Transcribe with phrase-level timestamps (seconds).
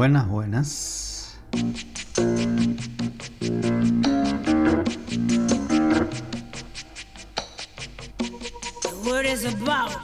[0.00, 1.36] Buenas, buenas.
[8.80, 10.00] The word is about.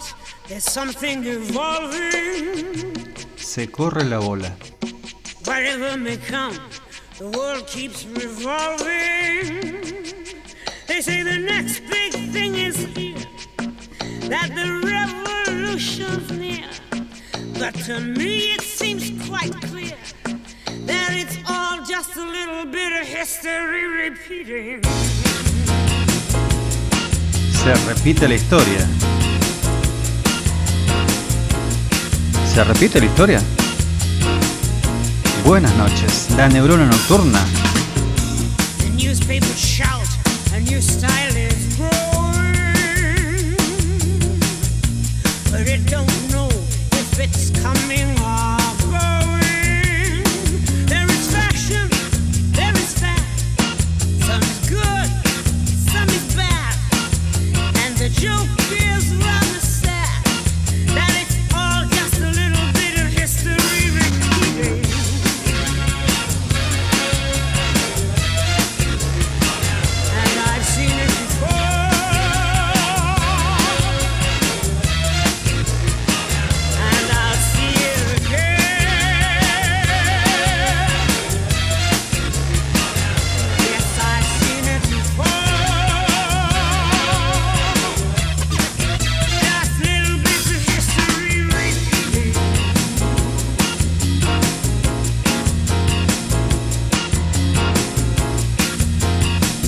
[0.49, 2.95] There's something evolving.
[3.37, 4.55] Se corre la bola.
[5.47, 6.59] Whatever may come,
[7.17, 9.63] the world keeps revolving.
[10.89, 13.17] They say the next big thing is here.
[14.29, 16.56] That the revolution's near.
[17.59, 19.97] But to me it seems quite clear
[20.85, 24.83] that it's all just a little bit of history repeating.
[27.53, 28.87] Se repite la historia.
[32.53, 33.43] ¿Se repite la historia?
[35.45, 37.43] Buenas noches, la neurona nocturna.
[38.79, 40.09] The newspapers shout,
[40.53, 43.57] a new style is growing.
[45.51, 46.26] But it don't
[47.19, 48.56] it's coming or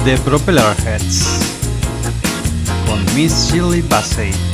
[0.08, 1.26] The Propeller Heads.
[2.86, 4.47] Con Miss Shirley Bassey.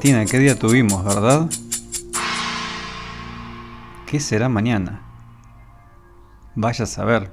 [0.00, 1.50] Qué día tuvimos, ¿verdad?
[4.06, 5.02] ¿Qué será mañana?
[6.54, 7.30] Vaya a saber.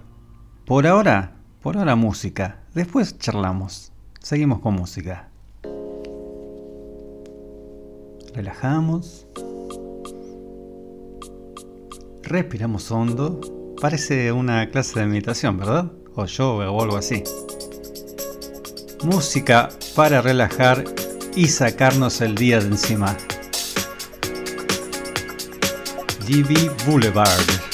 [0.66, 2.60] Por ahora, por ahora música.
[2.74, 3.94] Después charlamos.
[4.20, 5.30] Seguimos con música.
[8.36, 9.26] Relajamos.
[12.24, 13.40] Respiramos hondo.
[13.80, 15.92] Parece una clase de meditación, ¿verdad?
[16.16, 17.24] O yoga o algo así.
[19.06, 20.84] Música para relajar
[21.36, 23.16] y sacarnos el día de encima.
[26.28, 27.69] GB Boulevard.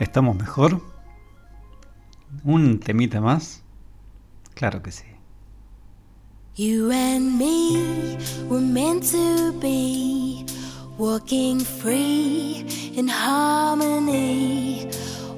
[0.00, 0.80] ¿Estamos mejor?
[2.42, 3.62] ¿Un temita más?
[4.54, 5.04] Claro que sí.
[6.56, 8.16] You and me
[8.48, 10.46] were meant to be
[10.96, 12.64] walking free
[12.96, 14.88] in harmony.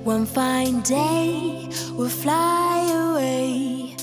[0.05, 3.97] One fine day we'll fly away.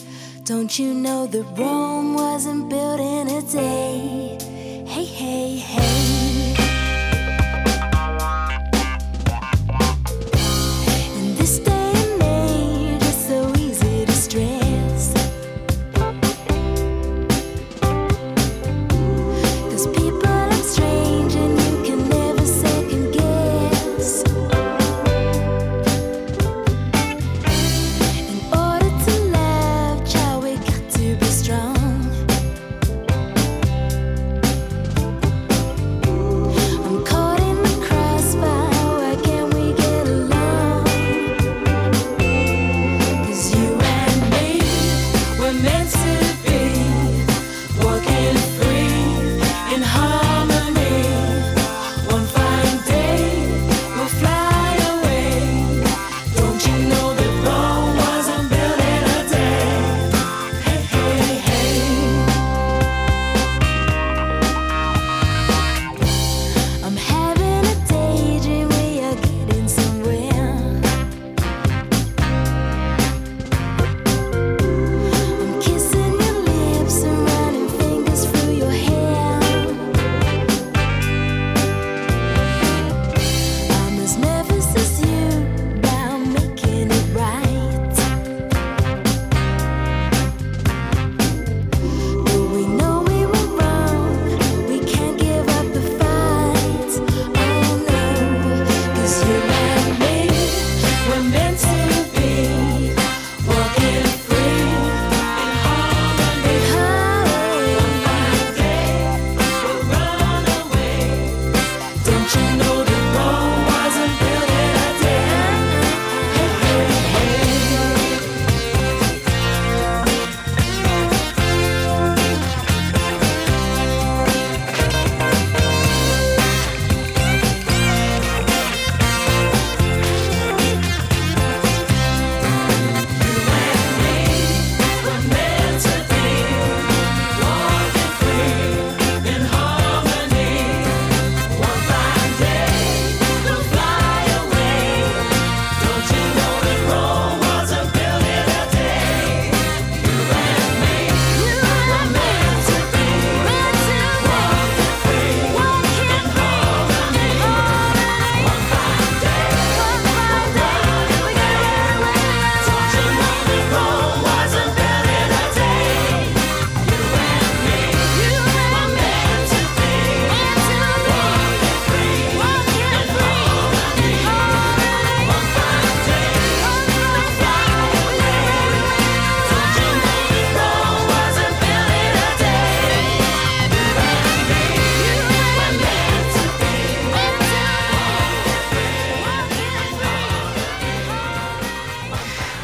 [0.44, 4.38] Don't you know that Rome wasn't built in a day?
[4.86, 5.99] Hey, hey, hey.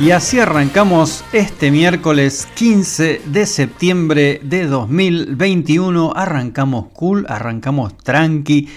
[0.06, 6.14] Y así arrancamos este miércoles 15 de septiembre de 2021.
[6.16, 8.70] Arrancamos cool, arrancamos tranqui.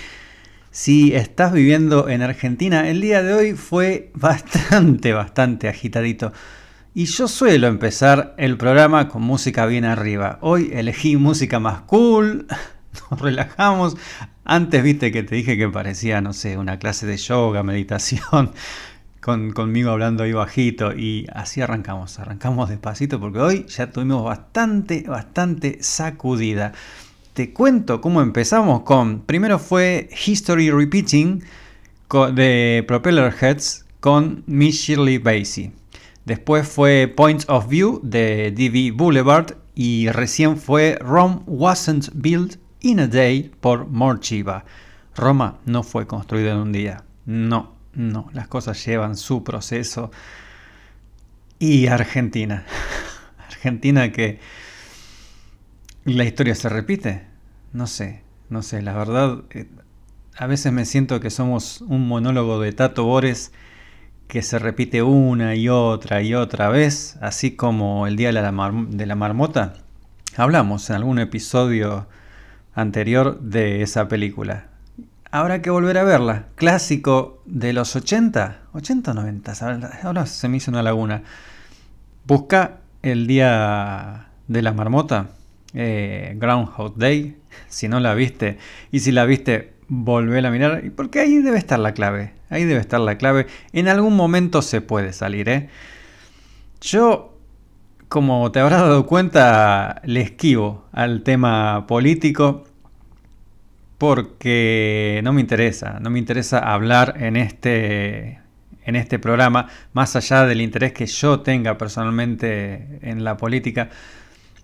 [0.71, 6.33] Si estás viviendo en Argentina, el día de hoy fue bastante, bastante agitadito.
[6.95, 10.39] Y yo suelo empezar el programa con música bien arriba.
[10.41, 12.47] Hoy elegí música más cool,
[13.11, 13.99] nos relajamos.
[14.47, 18.53] Antes viste que te dije que parecía, no sé, una clase de yoga, meditación
[19.21, 25.79] conmigo hablando ahí bajito y así arrancamos, arrancamos despacito porque hoy ya tuvimos bastante, bastante
[25.83, 26.73] sacudida.
[27.35, 31.43] Te cuento cómo empezamos con, primero fue History Repeating
[32.35, 35.23] de Propeller Heads con Miss Shirley.
[36.25, 43.01] Después fue Point of View de DV Boulevard y recién fue Rome Wasn't Built in
[43.01, 44.65] a Day por Morchiva.
[45.15, 47.05] Roma no fue construida en un día.
[47.27, 50.11] No, no, las cosas llevan su proceso.
[51.59, 52.65] Y Argentina.
[53.47, 54.39] Argentina que
[56.05, 57.27] la historia se repite.
[57.73, 59.67] No sé, no sé, la verdad, eh,
[60.37, 63.53] a veces me siento que somos un monólogo de Tato Bores
[64.29, 68.73] que se repite una y otra y otra vez, así como el Día de la,
[68.89, 69.75] de la Marmota.
[70.37, 72.09] Hablamos en algún episodio
[72.75, 74.69] anterior de esa película
[75.31, 76.47] habrá que volver a verla.
[76.55, 79.53] Clásico de los 80, 80 o 90,
[80.03, 81.23] ahora se me hizo una laguna.
[82.27, 85.31] Busca el día de la marmota,
[85.75, 87.37] eh, Groundhog Day,
[87.69, 88.59] si no la viste.
[88.91, 92.35] Y si la viste, volver a mirar, porque ahí debe estar la clave.
[92.51, 93.47] Ahí debe estar la clave.
[93.73, 95.69] En algún momento se puede salir, ¿eh?
[96.81, 97.37] Yo,
[98.09, 102.65] como te habrás dado cuenta, le esquivo al tema político
[103.99, 108.41] porque no me interesa, no me interesa hablar en este,
[108.85, 113.91] en este programa, más allá del interés que yo tenga personalmente en la política,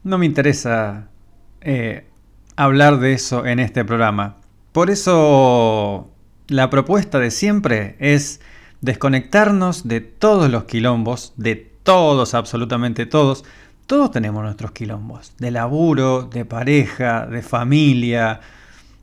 [0.05, 1.09] no me interesa
[1.61, 2.07] eh,
[2.57, 4.37] hablar de eso en este programa.
[4.73, 6.11] Por eso
[6.47, 8.41] la propuesta de siempre es
[8.81, 13.45] desconectarnos de todos los quilombos, de todos, absolutamente todos.
[13.87, 18.41] Todos tenemos nuestros quilombos, de laburo, de pareja, de familia,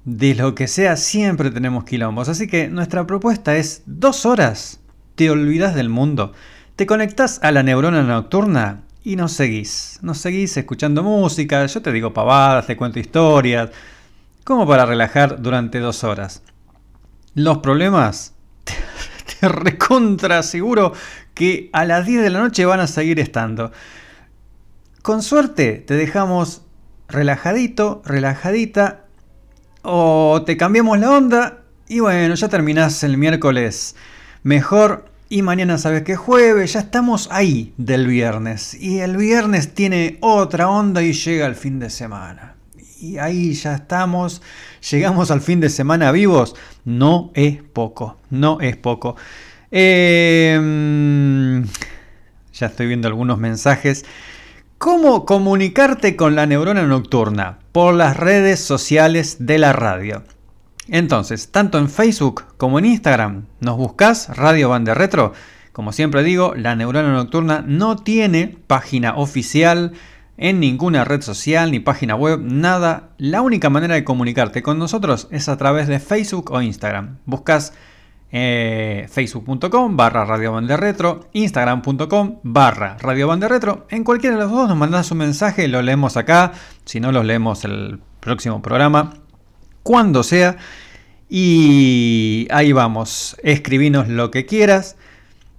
[0.05, 2.29] de lo que sea, siempre tenemos quilombos.
[2.29, 4.79] Así que nuestra propuesta es dos horas.
[5.15, 6.33] Te olvidas del mundo.
[6.75, 9.99] Te conectas a la neurona nocturna y nos seguís.
[10.01, 11.65] Nos seguís escuchando música.
[11.65, 13.69] Yo te digo pavadas, te cuento historias.
[14.43, 16.41] Como para relajar durante dos horas.
[17.35, 18.73] Los problemas, te,
[19.39, 20.93] te recontra seguro
[21.35, 23.71] que a las 10 de la noche van a seguir estando.
[25.03, 26.63] Con suerte te dejamos
[27.07, 29.05] relajadito, relajadita
[29.81, 31.57] o te cambiamos la onda
[31.87, 33.95] y bueno, ya terminás el miércoles
[34.43, 40.17] mejor y mañana sabes que jueves, ya estamos ahí del viernes y el viernes tiene
[40.19, 42.55] otra onda y llega el fin de semana.
[42.99, 44.41] Y ahí ya estamos,
[44.91, 49.15] llegamos al fin de semana vivos, no es poco, no es poco.
[49.71, 51.63] Em,
[52.53, 54.05] ya estoy viendo algunos mensajes.
[54.81, 57.59] ¿Cómo comunicarte con la neurona nocturna?
[57.71, 60.23] Por las redes sociales de la radio.
[60.87, 65.33] Entonces, tanto en Facebook como en Instagram, nos buscas Radio Bande Retro.
[65.71, 69.91] Como siempre digo, la neurona nocturna no tiene página oficial
[70.37, 73.09] en ninguna red social ni página web, nada.
[73.19, 77.19] La única manera de comunicarte con nosotros es a través de Facebook o Instagram.
[77.27, 77.73] Buscas
[78.31, 83.85] eh, facebook.com barra Radio Retro, instagram.com barra Radio Retro.
[83.89, 86.53] En cualquiera de los dos nos mandas un mensaje, lo leemos acá,
[86.85, 89.15] si no los leemos el próximo programa,
[89.83, 90.57] cuando sea.
[91.27, 94.97] Y ahí vamos, escribinos lo que quieras.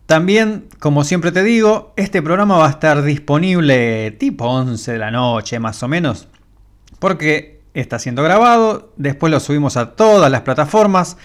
[0.06, 5.10] También, como siempre te digo, este programa va a estar disponible tipo 11 de la
[5.10, 6.28] noche más o menos,
[6.98, 11.16] porque está siendo grabado, después lo subimos a todas las plataformas.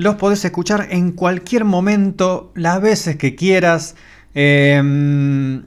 [0.00, 3.96] Los podés escuchar en cualquier momento, las veces que quieras.
[4.32, 5.62] Em,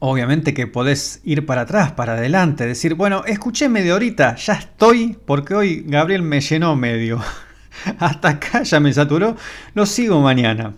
[0.00, 5.16] obviamente que podés ir para atrás, para adelante, decir, bueno, escuché media horita, ya estoy,
[5.24, 7.22] porque hoy Gabriel me llenó medio.
[7.98, 9.34] Hasta acá ya me saturó,
[9.72, 10.74] lo sigo mañana.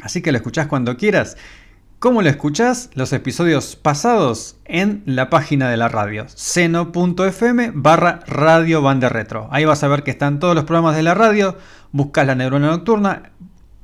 [0.00, 1.36] Así que lo escuchás cuando quieras.
[2.00, 2.88] ¿Cómo lo escuchás?
[2.94, 9.48] Los episodios pasados en la página de la radio, seno.fm barra radio bande retro.
[9.50, 11.58] Ahí vas a ver que están todos los programas de la radio,
[11.92, 13.32] buscas la neurona nocturna,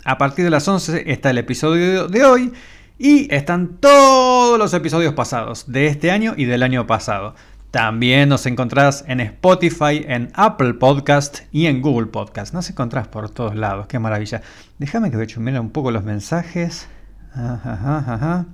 [0.03, 2.53] a partir de las 11 está el episodio de hoy
[2.99, 7.35] y están todos los episodios pasados de este año y del año pasado.
[7.71, 12.55] También nos encontrás en Spotify, en Apple Podcast y en Google Podcast.
[12.55, 14.41] Nos encontrás por todos lados, qué maravilla.
[14.79, 16.89] Déjame que a un poco los mensajes.
[17.37, 18.47] Ajá, ajá.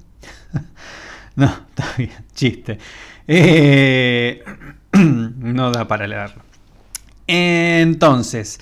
[1.36, 2.78] No, está bien, chiste.
[3.28, 4.42] Eh,
[4.92, 6.42] no da para leerlo.
[7.26, 8.58] Entonces,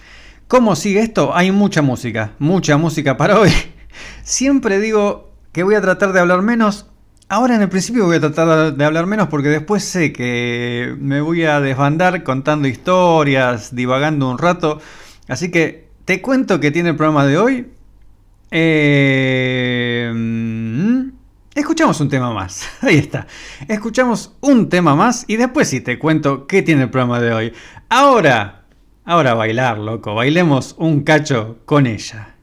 [0.46, 1.34] ¿cómo sigue esto?
[1.34, 3.50] Hay mucha música, mucha música para hoy.
[4.22, 6.86] Siempre digo que voy a tratar de hablar menos.
[7.28, 11.20] Ahora en el principio voy a tratar de hablar menos porque después sé que me
[11.20, 14.80] voy a desbandar contando historias, divagando un rato.
[15.28, 17.66] Así que te cuento que tiene el programa de hoy.
[18.50, 21.12] Eh, Em,
[21.54, 22.68] escuchamos un tema más.
[22.82, 23.26] Ahí está.
[23.68, 27.52] Escuchamos un tema más y después sí te cuento qué tiene el programa de hoy.
[27.88, 28.64] Ahora,
[29.04, 30.14] ahora bailar, loco.
[30.14, 32.34] Bailemos un cacho con ella.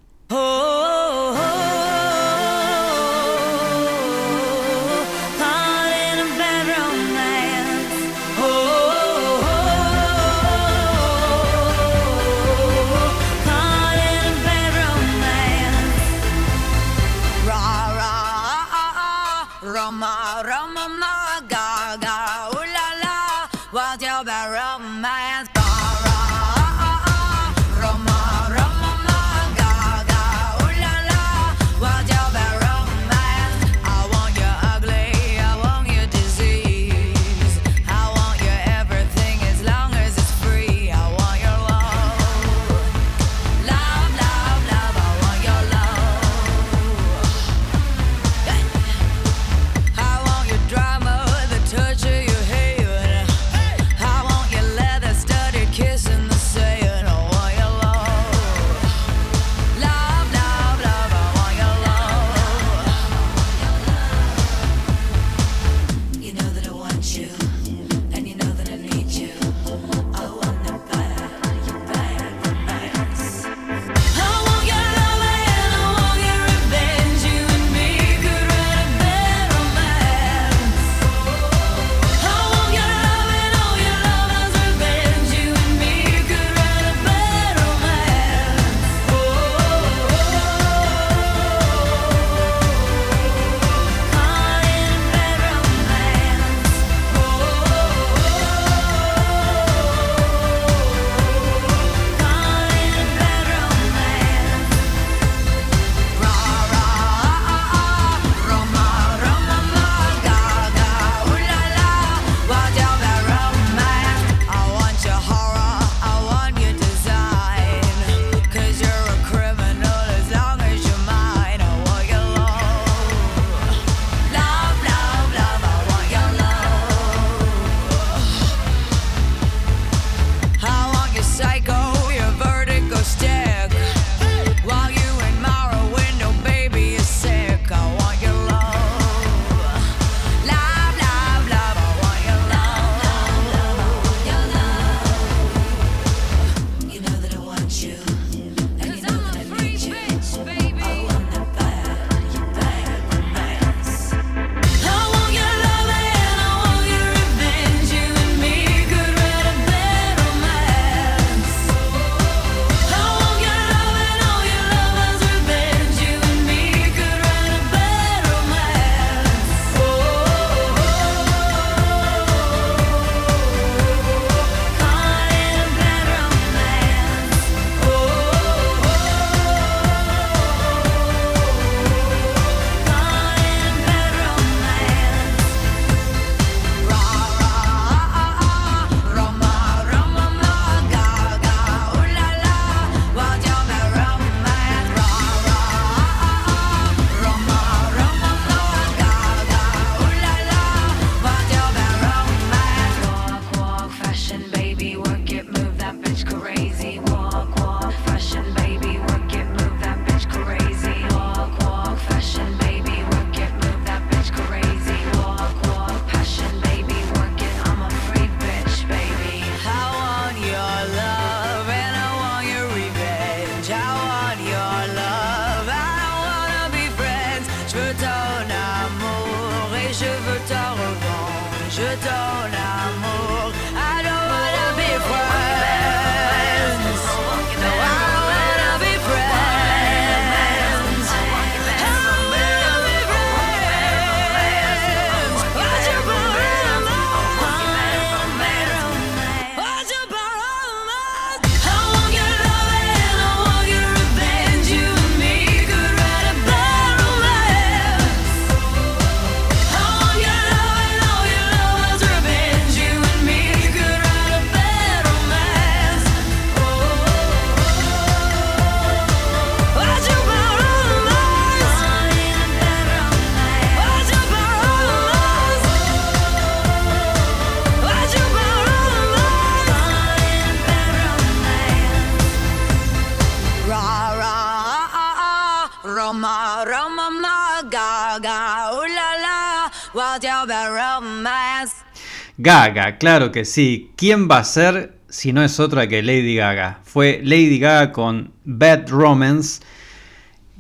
[292.40, 293.92] Gaga, claro que sí.
[293.96, 296.82] ¿Quién va a ser si no es otra que Lady Gaga?
[296.84, 299.62] Fue Lady Gaga con Bad Romance.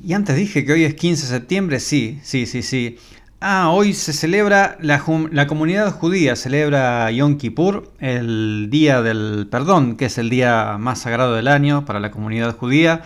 [0.03, 2.97] Y antes dije que hoy es 15 de septiembre, sí, sí, sí, sí.
[3.39, 5.03] Ah, hoy se celebra, la,
[5.45, 11.35] comunidad judía celebra Yom Kippur, el día del perdón, que es el día más sagrado
[11.35, 13.03] del año para la comunidad judía.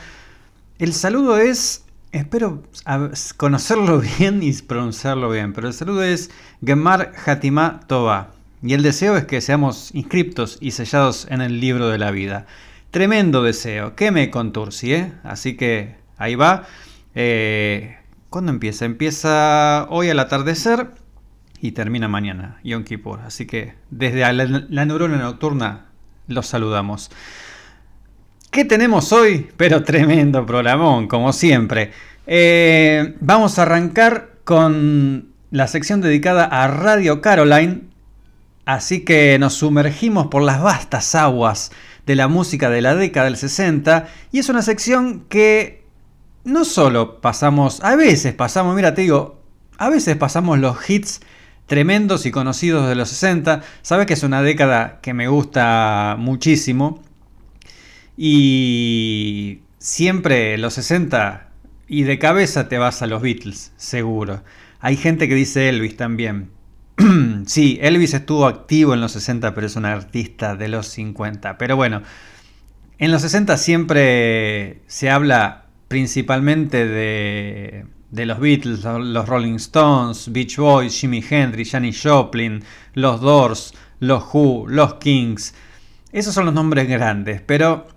[0.79, 2.63] El saludo es, espero
[3.35, 6.31] conocerlo bien y pronunciarlo bien, pero el saludo es
[6.65, 8.40] Gemar Hatimah Tova.
[8.63, 12.45] Y el deseo es que seamos inscriptos y sellados en el libro de la vida.
[12.91, 15.13] Tremendo deseo, que me conturci, ¿eh?
[15.23, 16.65] Así que ahí va.
[17.15, 17.97] Eh,
[18.29, 18.85] ¿Cuándo empieza?
[18.85, 20.87] Empieza hoy al atardecer
[21.59, 23.21] y termina mañana, Yom Kippur.
[23.21, 25.87] Así que desde la, la neurona nocturna
[26.27, 27.11] los saludamos.
[28.51, 29.49] ¿Qué tenemos hoy?
[29.57, 31.91] Pero tremendo programón, como siempre.
[32.27, 37.90] Eh, vamos a arrancar con la sección dedicada a Radio Caroline.
[38.65, 41.71] Así que nos sumergimos por las vastas aguas
[42.05, 44.07] de la música de la década del 60.
[44.31, 45.83] Y es una sección que
[46.43, 49.41] no solo pasamos, a veces pasamos, mira, te digo,
[49.77, 51.21] a veces pasamos los hits
[51.65, 53.63] tremendos y conocidos de los 60.
[53.81, 57.01] Sabes que es una década que me gusta muchísimo.
[58.17, 61.49] Y siempre los 60
[61.87, 64.43] y de cabeza te vas a los Beatles, seguro.
[64.79, 66.49] Hay gente que dice Elvis también.
[67.45, 71.57] sí, Elvis estuvo activo en los 60, pero es un artista de los 50.
[71.57, 72.01] Pero bueno,
[72.97, 80.99] en los 60 siempre se habla principalmente de, los Beatles, los Rolling Stones, Beach Boys,
[80.99, 85.53] Jimi Hendrix, Janis Joplin, los Doors, los Who, los Kings.
[86.11, 87.87] Esos son los nombres grandes, pero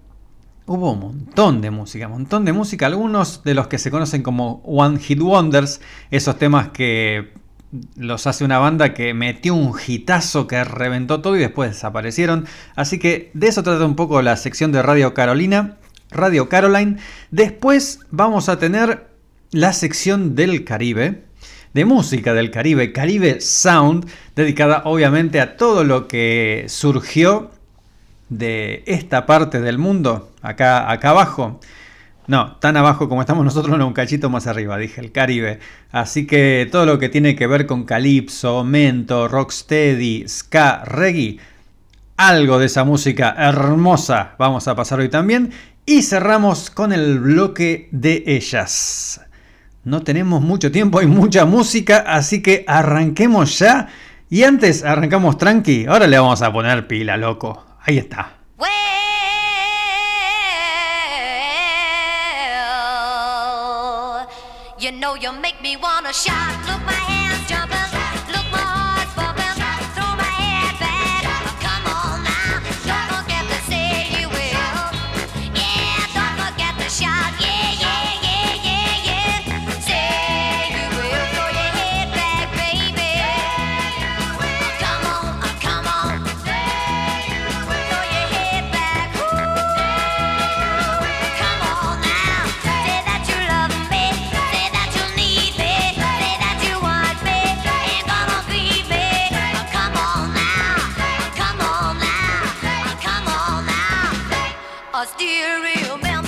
[0.67, 4.23] hubo un montón de música, un montón de música, algunos de los que se conocen
[4.23, 7.44] como One Hit Wonders, esos temas que
[7.97, 12.47] los hace una banda que metió un hitazo que reventó todo y después desaparecieron.
[12.77, 15.77] Así que de eso trata un poco la sección de Radio Carolina,
[16.11, 16.99] Radio Caroline.
[17.31, 19.09] Después vamos a tener
[19.51, 21.25] la sección del Caribe,
[21.73, 27.51] de música del Caribe, Caribe Sound, dedicada obviamente a todo lo que surgió
[28.29, 31.61] de esta parte del mundo, acá, acá abajo.
[32.27, 35.59] No, tan abajo como estamos nosotros, no, un cachito más arriba, dije, el Caribe.
[35.93, 41.39] Así que todo lo que tiene que ver con Calypso, Mento, Rocksteady, Ska, Reggae,
[42.17, 45.53] algo de esa música hermosa vamos a pasar hoy también.
[45.85, 49.21] Y cerramos con el bloque de ellas.
[49.85, 53.89] No tenemos mucho tiempo, hay mucha música, así que arranquemos ya.
[54.31, 57.67] Y antes arrancamos tranqui, ahora le vamos a poner pila, loco.
[57.83, 58.44] Ahí está.
[64.85, 66.53] You know you make me wanna shout.
[66.67, 67.04] Look, my
[104.97, 106.24] I still remember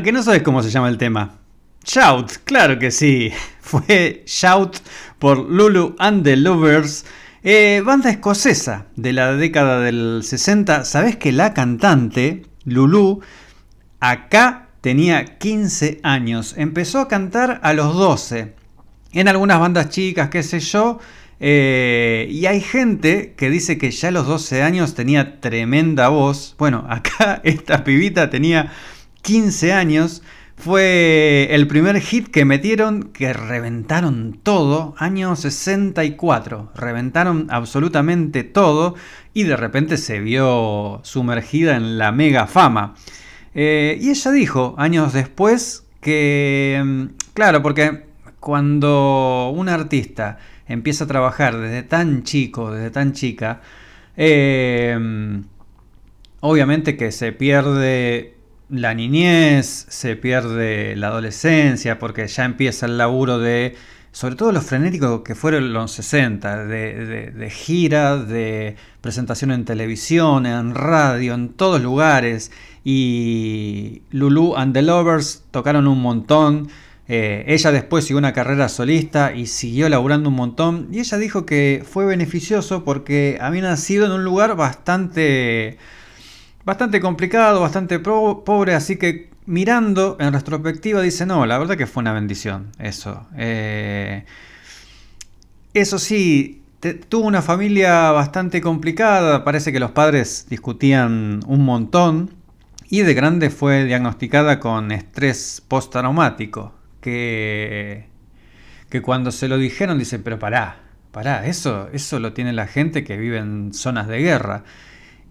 [0.00, 1.40] ¿A que no sabes cómo se llama el tema?
[1.84, 3.30] Shout, claro que sí.
[3.60, 4.78] Fue Shout
[5.18, 7.04] por Lulu and the Lovers,
[7.42, 10.86] eh, banda escocesa de la década del 60.
[10.86, 13.20] ¿Sabés que la cantante, Lulu,
[14.00, 16.54] acá tenía 15 años?
[16.56, 18.54] Empezó a cantar a los 12.
[19.12, 20.98] En algunas bandas chicas, qué sé yo.
[21.40, 26.54] eh, y hay gente que dice que ya a los 12 años tenía tremenda voz.
[26.58, 28.72] Bueno, acá esta pibita tenía
[29.22, 30.22] 15 años.
[30.56, 36.72] Fue el primer hit que metieron que reventaron todo, año 64.
[36.74, 38.94] Reventaron absolutamente todo
[39.32, 42.94] y de repente se vio sumergida en la mega fama.
[43.54, 48.04] Eh, y ella dijo años después que, mm, claro, porque
[48.38, 53.62] cuando un artista empieza a trabajar desde tan chico, desde tan chica,
[54.16, 55.40] eh,
[56.40, 58.39] obviamente que se pierde
[58.70, 63.74] la niñez, se pierde la adolescencia, porque ya empieza el laburo de,
[64.12, 69.64] sobre todo los frenéticos que fueron los 60, de, de, de gira, de presentación en
[69.64, 72.52] televisión, en radio, en todos lugares.
[72.84, 76.68] Y Lulu and the Lovers tocaron un montón.
[77.08, 80.88] Eh, ella después siguió una carrera solista y siguió laburando un montón.
[80.92, 85.76] Y ella dijo que fue beneficioso porque había nacido en un lugar bastante
[86.64, 92.02] bastante complicado, bastante pobre, así que mirando en retrospectiva dice, no, la verdad que fue
[92.02, 93.26] una bendición eso.
[93.36, 94.24] Eh,
[95.74, 96.62] eso sí,
[97.08, 102.30] tuvo una familia bastante complicada, parece que los padres discutían un montón
[102.88, 108.06] y de grande fue diagnosticada con estrés postraumático, que,
[108.88, 110.80] que cuando se lo dijeron dice, pero pará,
[111.12, 114.64] pará, eso, eso lo tiene la gente que vive en zonas de guerra.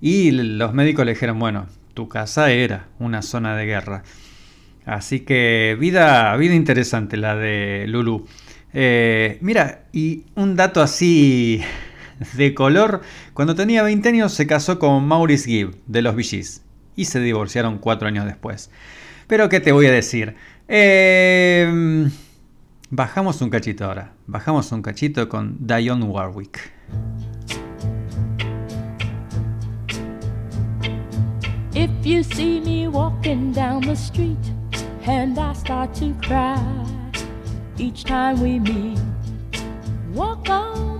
[0.02, 4.04] Y los médicos le dijeron, bueno, tu casa era una zona de guerra.
[4.86, 8.26] Así que vida, vida interesante la de Lulu.
[8.74, 11.62] Eh, mira, y un dato así
[12.34, 13.02] de color,
[13.34, 16.64] cuando tenía 20 años se casó con Maurice Gibb de los Gees
[16.96, 18.72] y se divorciaron cuatro años después.
[19.28, 20.36] Pero ¿qué te voy a decir?
[20.68, 22.10] Eh,
[22.90, 26.72] bajamos un cachito ahora, bajamos un cachito con Dionne Warwick.
[31.80, 34.46] If you see me walking down the street
[35.04, 36.60] and I start to cry
[37.78, 39.00] each time we meet,
[40.14, 40.99] walk on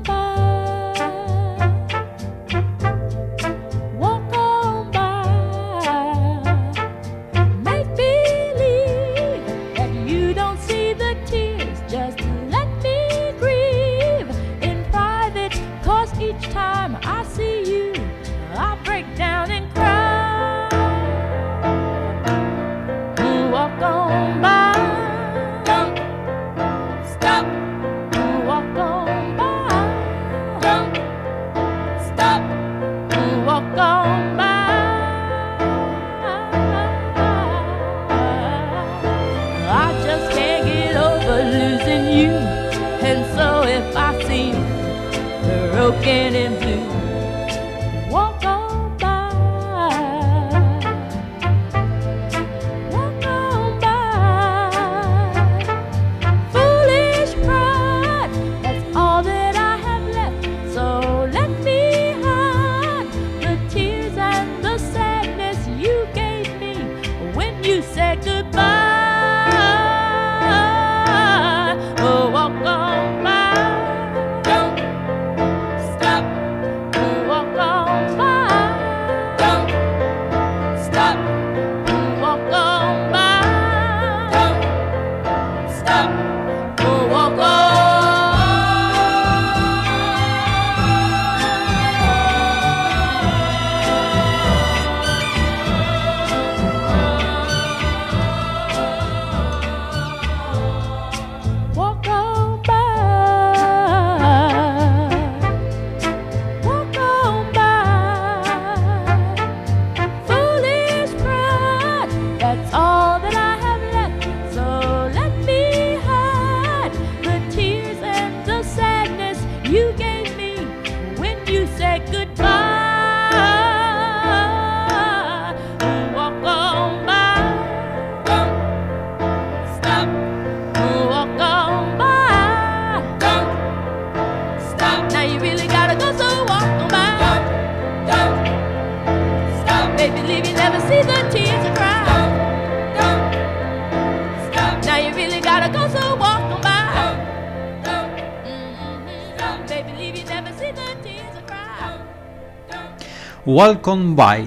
[153.52, 154.46] Walk On By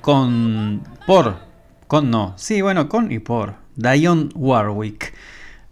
[0.00, 1.36] con por
[1.86, 5.14] con no, sí, bueno, con y por Dionne Warwick.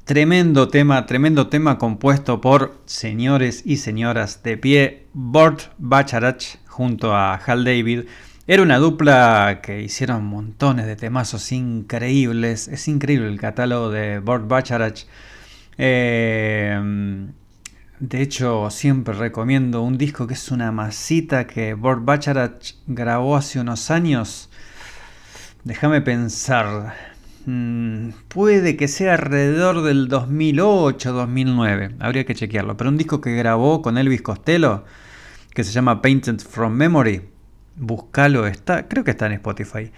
[0.05, 7.35] Tremendo tema, tremendo tema compuesto por señores y señoras de pie, Burt Bacharach junto a
[7.35, 8.05] Hal David.
[8.46, 12.69] Era una dupla que hicieron montones de temazos increíbles.
[12.69, 15.06] Es increíble el catálogo de Burt Bacharach.
[15.77, 17.31] Eh,
[18.01, 23.59] de hecho, siempre recomiendo un disco que es una masita que Burt Bacharach grabó hace
[23.59, 24.51] unos años.
[25.65, 26.94] Déjame pensar.
[27.46, 31.96] Mm, puede que sea alrededor del 2008-2009.
[31.99, 32.77] Habría que chequearlo.
[32.77, 34.85] Pero un disco que grabó con Elvis Costello,
[35.53, 37.23] que se llama Painted from Memory.
[37.75, 39.90] Búscalo, está, creo que está en Spotify.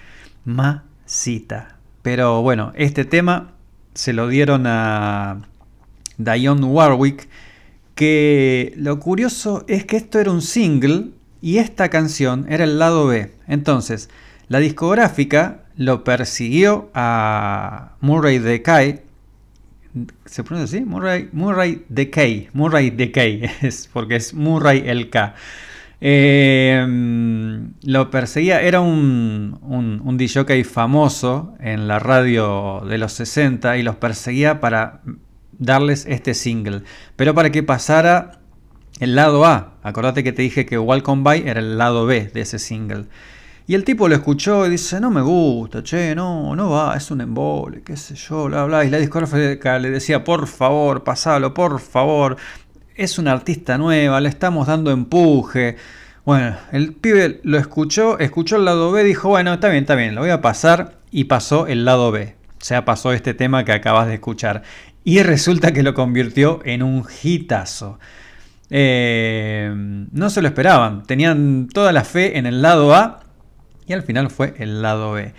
[0.47, 1.77] Masita.
[2.01, 3.53] Pero bueno, este tema
[3.93, 5.43] se lo dieron a
[6.17, 7.29] Dionne Warwick.
[8.01, 11.11] Que lo curioso es que esto era un single
[11.43, 13.31] y esta canción era el lado B.
[13.47, 14.09] Entonces,
[14.49, 19.03] la discográfica lo persiguió a Murray Decay.
[20.25, 20.87] ¿Se pronuncia así?
[20.87, 22.49] Murray, Murray Decay.
[22.55, 25.35] Murray Decay, es porque es Murray el K.
[26.01, 26.87] Eh,
[27.83, 33.83] lo perseguía, era un, un, un DJ famoso en la radio de los 60 y
[33.83, 35.03] los perseguía para
[35.61, 36.83] darles este single.
[37.15, 38.41] Pero para que pasara
[38.99, 39.75] el lado A.
[39.83, 43.07] Acordate que te dije que Welcome By era el lado B de ese single.
[43.67, 47.11] Y el tipo lo escuchó y dice, no me gusta, che, no, no va, es
[47.13, 48.85] un embole, qué sé yo, bla, bla.
[48.85, 52.37] Y la discográfica le decía, por favor, pasalo, por favor.
[52.97, 55.77] Es una artista nueva, le estamos dando empuje.
[56.25, 60.15] Bueno, el pibe lo escuchó, escuchó el lado B, dijo, bueno, está bien, está bien,
[60.15, 60.99] lo voy a pasar.
[61.13, 62.40] Y pasó el lado B.
[62.61, 64.63] Sea, pasó este tema que acabas de escuchar.
[65.03, 67.99] Y resulta que lo convirtió en un hitazo.
[68.71, 69.73] Eh,
[70.13, 73.25] no se lo esperaban, tenían toda la fe en el lado A
[73.85, 75.35] y al final fue el lado B.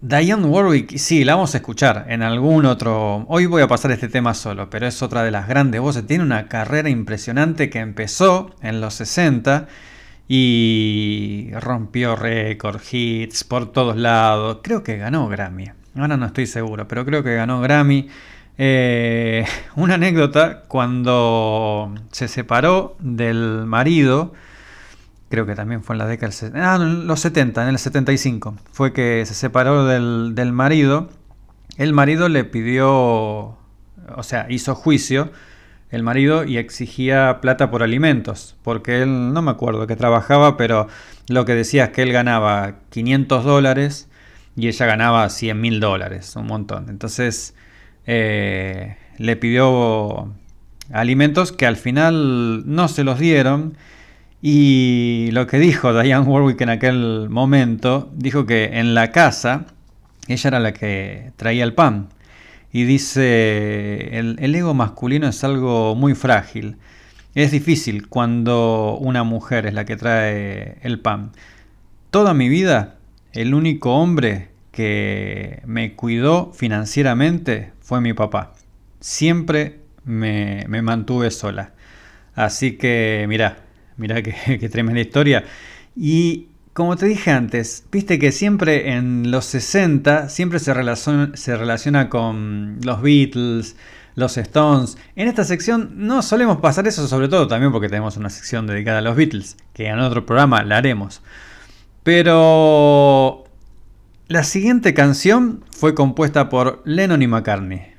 [0.00, 3.24] Diane Warwick, sí, la vamos a escuchar en algún otro.
[3.28, 6.06] Hoy voy a pasar este tema solo, pero es otra de las grandes voces.
[6.06, 9.68] Tiene una carrera impresionante que empezó en los 60
[10.28, 14.58] y rompió récord, hits por todos lados.
[14.62, 15.70] Creo que ganó Grammy.
[15.96, 18.08] Ahora no estoy seguro, pero creo que ganó Grammy.
[18.58, 19.44] Eh,
[19.76, 24.34] una anécdota, cuando se separó del marido,
[25.30, 28.56] creo que también fue en la década del ah, en los 70, en el 75,
[28.72, 31.10] fue que se separó del, del marido.
[31.78, 35.30] El marido le pidió, o sea, hizo juicio
[35.90, 40.88] el marido y exigía plata por alimentos, porque él, no me acuerdo que trabajaba, pero
[41.28, 44.08] lo que decía es que él ganaba 500 dólares
[44.56, 46.88] y ella ganaba 100 mil dólares, un montón.
[46.88, 47.54] Entonces
[48.06, 50.32] eh, le pidió
[50.92, 53.76] alimentos que al final no se los dieron.
[54.42, 59.66] Y lo que dijo Diane Warwick en aquel momento, dijo que en la casa
[60.28, 62.08] ella era la que traía el pan.
[62.72, 66.76] Y dice, el, el ego masculino es algo muy frágil.
[67.34, 71.32] Es difícil cuando una mujer es la que trae el pan.
[72.10, 72.95] Toda mi vida,
[73.36, 78.54] el único hombre que me cuidó financieramente fue mi papá.
[79.00, 81.72] Siempre me, me mantuve sola.
[82.34, 83.58] Así que, mirá,
[83.96, 85.44] mirá qué, tremenda historia.
[85.94, 92.78] Y como te dije antes, viste que siempre en los 60 siempre se relaciona con
[92.82, 93.76] los Beatles,
[94.14, 94.98] los Stones.
[95.14, 98.98] En esta sección no solemos pasar eso, sobre todo también porque tenemos una sección dedicada
[98.98, 101.22] a los Beatles, que en otro programa la haremos.
[102.06, 103.42] Pero
[104.28, 107.96] la siguiente canción fue compuesta por Lennon y McCartney.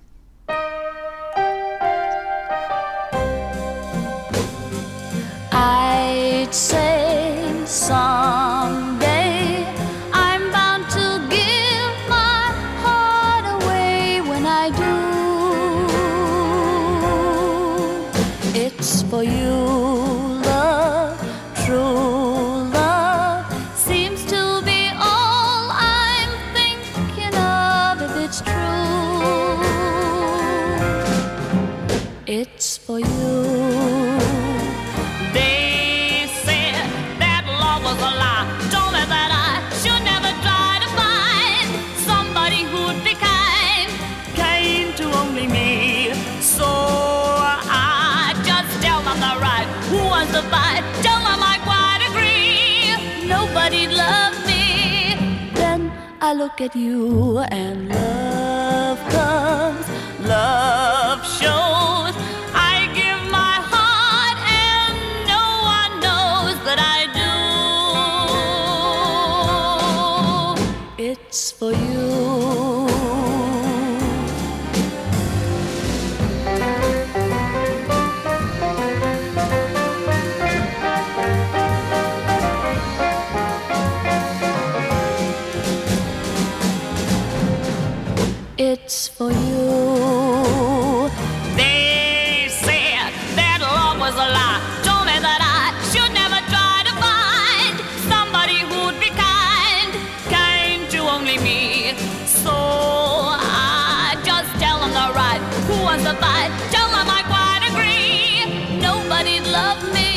[56.59, 59.87] Look at you and love comes,
[60.27, 62.16] Love shows.
[88.87, 91.09] it's for you.
[91.59, 94.61] They said that love was a lie.
[94.87, 97.75] Told me that I should never try to find
[98.07, 99.91] somebody who'd be kind,
[100.31, 101.99] kind to only me.
[102.43, 105.41] So I just tell them the right.
[105.67, 106.51] Who wants the fight?
[106.71, 108.79] Tell them I quite agree.
[108.79, 110.11] Nobody'd love me.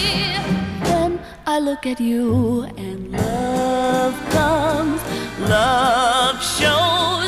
[0.86, 5.00] Then I look at you and love comes.
[5.40, 7.19] Love shows.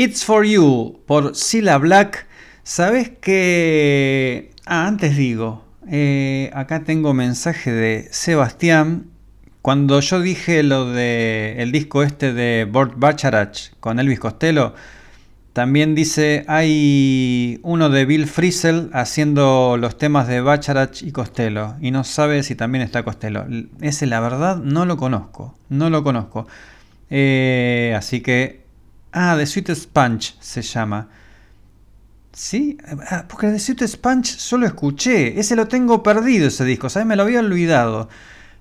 [0.00, 2.28] It's for You por Cilla Black.
[2.62, 4.52] ¿Sabes que...
[4.64, 9.06] Ah, antes digo, eh, acá tengo mensaje de Sebastián.
[9.60, 14.72] Cuando yo dije lo de disco este de Burt Bacharach con Elvis Costello,
[15.52, 21.90] también dice hay uno de Bill Frisell haciendo los temas de Bacharach y Costello y
[21.90, 23.46] no sabe si también está Costello.
[23.80, 26.46] Ese la verdad no lo conozco, no lo conozco.
[27.10, 28.67] Eh, así que
[29.20, 31.08] Ah, The Sweetest Punch se llama.
[32.32, 32.78] ¿Sí?
[33.10, 35.40] Ah, porque The Sweetest Punch solo escuché.
[35.40, 36.88] Ese lo tengo perdido, ese disco.
[36.88, 37.08] ¿Sabes?
[37.08, 38.08] Me lo había olvidado.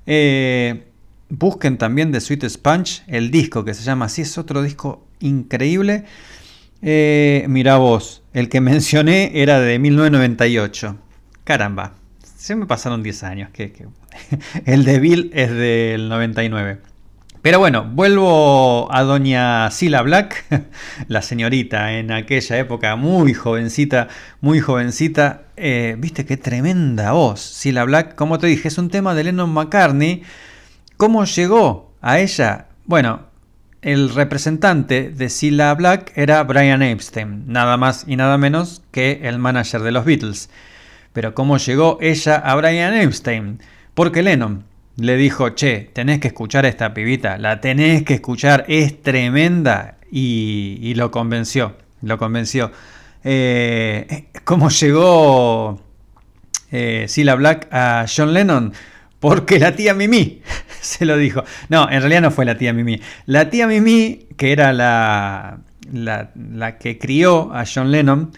[0.08, 0.88] Eh,
[1.30, 4.24] busquen también The Sweetest Punch, el disco que se llama así.
[4.24, 6.06] Es otro disco increíble.
[6.82, 10.98] Eh, mira vos, el que mencioné era de 1998.
[11.44, 11.94] Caramba,
[12.36, 13.52] se me pasaron 10 años.
[14.66, 16.80] El de Bill es del 99.
[17.48, 20.44] Pero bueno, vuelvo a doña Sila Black,
[21.08, 24.10] la señorita en aquella época, muy jovencita,
[24.42, 25.44] muy jovencita.
[25.56, 28.16] Eh, Viste qué tremenda voz, Sila Black.
[28.16, 30.24] Como te dije, es un tema de Lennon McCartney.
[30.98, 32.68] ¿Cómo llegó a ella?
[32.84, 33.28] Bueno,
[33.82, 39.40] el representante de Sila Black era Brian Epstein, nada más y nada menos que el
[39.40, 40.50] manager de los Beatles.
[41.14, 43.62] Pero ¿cómo llegó ella a Brian Epstein?
[43.94, 44.66] Porque Lennon
[44.98, 49.98] le dijo, che, tenés que escuchar a esta pibita, la tenés que escuchar, es tremenda.
[50.12, 52.72] Y, y lo convenció, lo convenció.
[53.24, 55.82] Eh, ¿Cómo llegó
[56.72, 58.74] eh, Cilla Black a John Lennon?
[59.20, 60.42] Porque la tía Mimi
[60.82, 61.44] se lo dijo.
[61.70, 63.02] No, en realidad no fue la tía Mimi.
[63.26, 65.60] La tía Mimi, que era la,
[65.92, 68.32] la, la que crió a John Lennon,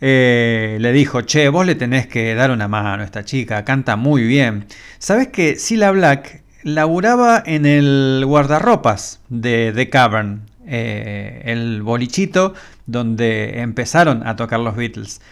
[0.00, 3.96] eh, le dijo, che, vos le tenés que dar una mano a esta chica, canta
[3.96, 4.66] muy bien.
[4.98, 12.54] ¿Sabes que Cilla Black laburaba en el guardarropas de The Cavern, eh, el bolichito
[12.86, 15.22] donde empezaron a tocar los Beatles?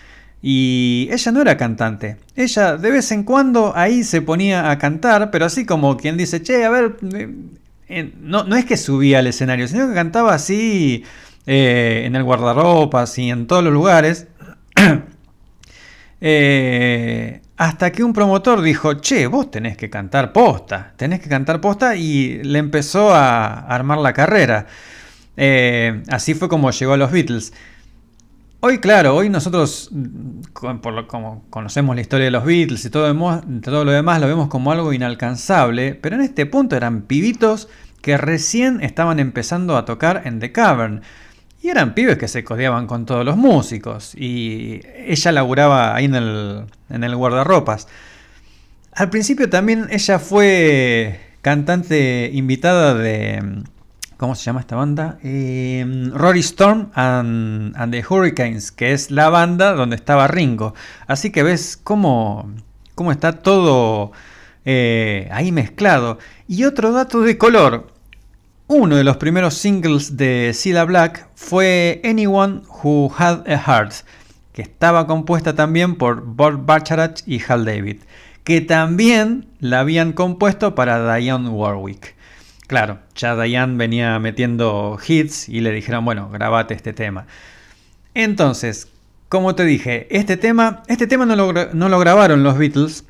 [0.40, 2.16] Y ella no era cantante.
[2.36, 6.42] Ella de vez en cuando ahí se ponía a cantar, pero así como quien dice,
[6.42, 6.96] che, a ver,
[7.88, 11.04] eh, no, es que subía al escenario, sino que cantaba así
[11.46, 14.26] en el guardarropas y en todos los lugares.
[16.26, 21.60] Eh, hasta que un promotor dijo, che, vos tenés que cantar posta, tenés que cantar
[21.60, 24.66] posta y le empezó a armar la carrera.
[25.36, 27.52] Eh, así fue como llegó a los Beatles.
[28.60, 32.90] Hoy, claro, hoy nosotros, mm, por lo- como conocemos la historia de los Beatles y
[32.90, 37.68] todo lo demás, lo vemos como algo inalcanzable, pero en este punto eran pibitos
[38.00, 41.02] que recién estaban empezando a tocar en The Cavern.
[41.64, 44.14] Y eran pibes que se codeaban con todos los músicos.
[44.14, 47.88] Y ella laburaba ahí en el, en el guardarropas.
[48.92, 53.62] Al principio también ella fue cantante invitada de...
[54.18, 55.18] ¿Cómo se llama esta banda?
[55.24, 60.74] Eh, Rory Storm and, and the Hurricanes, que es la banda donde estaba Ringo.
[61.06, 62.52] Así que ves cómo,
[62.94, 64.12] cómo está todo
[64.66, 66.18] eh, ahí mezclado.
[66.46, 67.93] Y otro dato de color.
[68.76, 73.92] Uno de los primeros singles de Cilla Black fue Anyone Who Had a Heart,
[74.52, 77.98] que estaba compuesta también por Bob Bacharach y Hal David,
[78.42, 82.16] que también la habían compuesto para Diane Warwick.
[82.66, 87.28] Claro, ya Diane venía metiendo hits y le dijeron, bueno, grabate este tema.
[88.12, 88.88] Entonces,
[89.28, 93.04] como te dije, este tema, este tema no lo, grabaron los Beatles,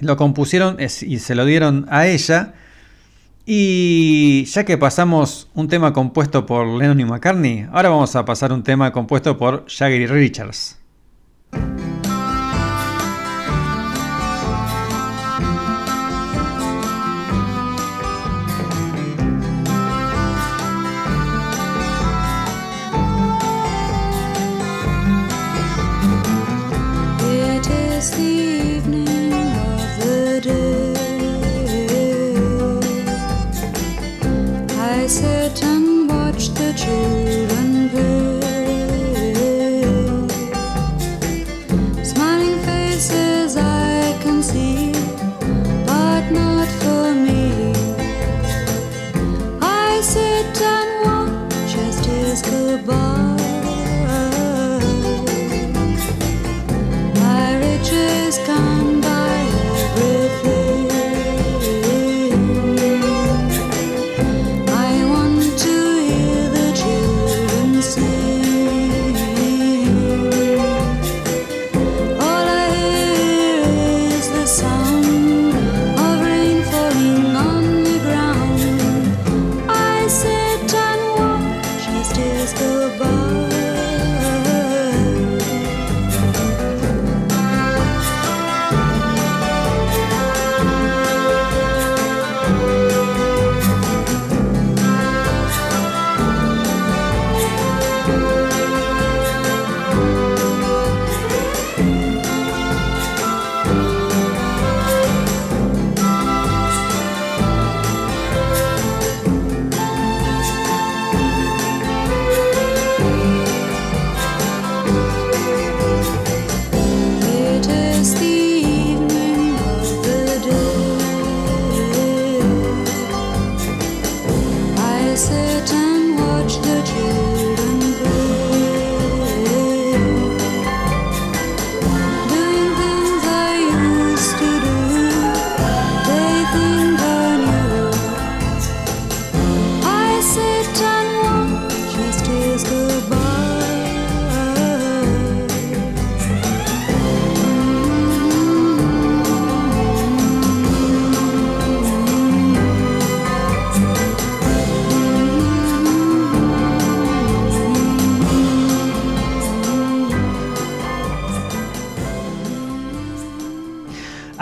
[0.00, 2.54] lo compusieron y se lo dieron a ella.
[3.48, 8.52] Y ya que pasamos un tema compuesto por Lennon y McCartney, ahora vamos a pasar
[8.52, 10.80] un tema compuesto por Jagger y Richards.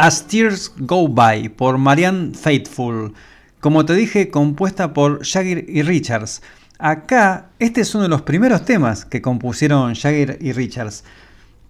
[0.06, 3.14] As Tears Go By por Marianne Faithful.
[3.58, 6.42] Como te dije, compuesta por Jagger y Richards.
[6.78, 11.04] Acá, este es uno de los primeros temas que compusieron Jagger y Richards.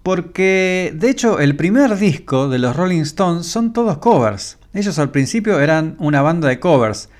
[0.02, 4.58] Porque, de hecho, el primer disco de los Rolling Stones son todos covers.
[4.72, 7.10] Ellos al principio eran una banda de covers.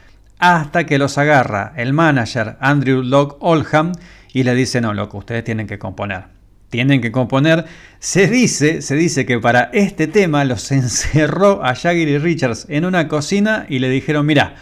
[0.40, 3.92] Hasta que los agarra el manager Andrew Locke Oldham
[4.32, 6.34] y le dice, no, loco, ustedes tienen que componer
[6.74, 7.66] tienen que componer.
[8.00, 12.84] Se dice, se dice que para este tema los encerró a Jagger y Richards en
[12.84, 14.56] una cocina y le dijeron, mira,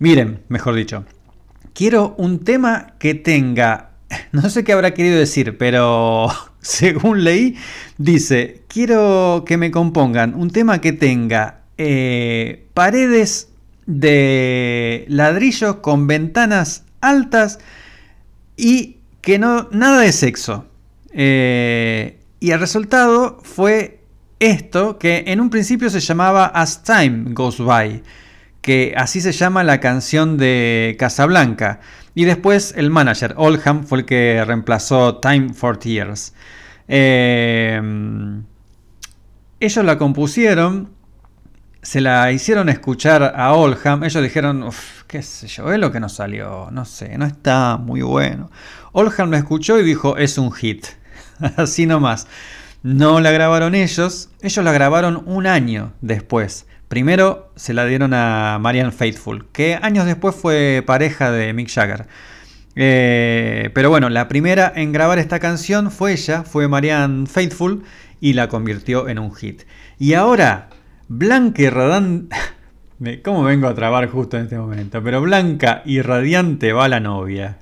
[0.00, 1.04] miren, mejor dicho,
[1.74, 3.90] quiero un tema que tenga,
[4.32, 6.26] no sé qué habrá querido decir, pero
[6.60, 7.54] según leí,
[7.98, 13.50] dice, quiero que me compongan un tema que tenga eh, paredes
[13.86, 17.60] de ladrillo con ventanas altas
[18.56, 20.67] y que no, nada de sexo.
[21.20, 24.04] Eh, y el resultado fue
[24.38, 28.04] esto que en un principio se llamaba As Time Goes By,
[28.60, 31.80] que así se llama la canción de Casablanca.
[32.14, 36.34] Y después el manager Oldham fue el que reemplazó Time for Tears.
[36.86, 37.82] Eh,
[39.58, 40.90] ellos la compusieron,
[41.82, 44.04] se la hicieron escuchar a Oldham.
[44.04, 47.76] Ellos dijeron, "Uf, qué sé yo, es lo que nos salió, no sé, no está
[47.76, 48.50] muy bueno.
[48.92, 50.86] Oldham la escuchó y dijo, es un hit.
[51.56, 52.26] Así nomás.
[52.82, 56.66] No la grabaron ellos, ellos la grabaron un año después.
[56.88, 62.06] Primero se la dieron a Marianne Faithful, que años después fue pareja de Mick Jagger.
[62.76, 67.82] Eh, pero bueno, la primera en grabar esta canción fue ella, fue Marianne Faithful,
[68.20, 69.62] y la convirtió en un hit.
[69.98, 70.68] Y ahora,
[71.08, 72.36] Blanca y Radiante...
[73.24, 75.02] ¿Cómo vengo a trabar justo en este momento?
[75.02, 77.58] Pero Blanca y Radiante va la novia.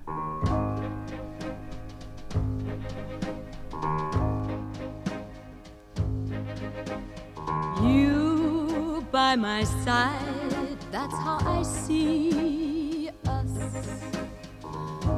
[9.27, 13.55] By my side, that's how I see us.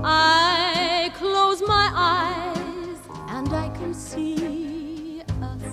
[0.03, 3.01] I close my eyes
[3.35, 5.67] and I can see us.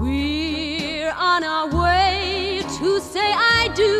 [0.00, 3.90] We're on our way to say I do.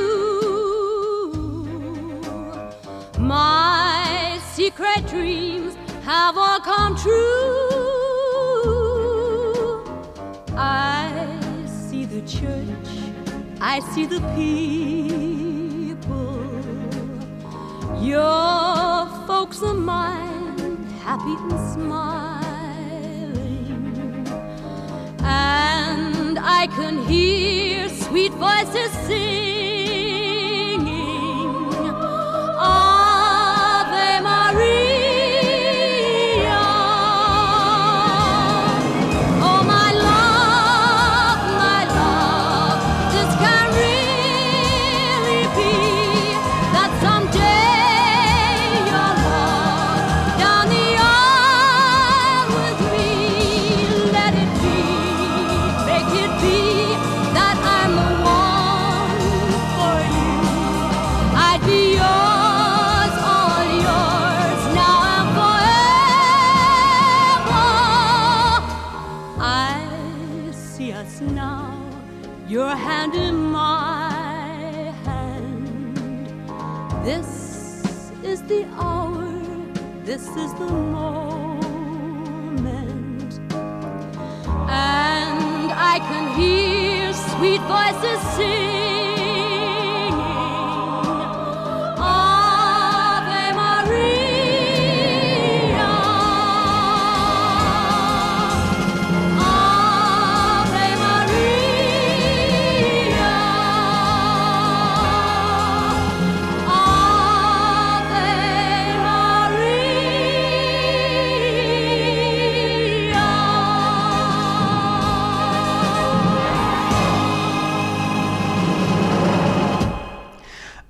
[3.18, 5.74] My secret dreams
[6.04, 7.45] have all come true.
[13.76, 15.96] I see the people.
[18.02, 22.46] Your folks are mine, happy and smiling.
[25.20, 29.45] And I can hear sweet voices singing.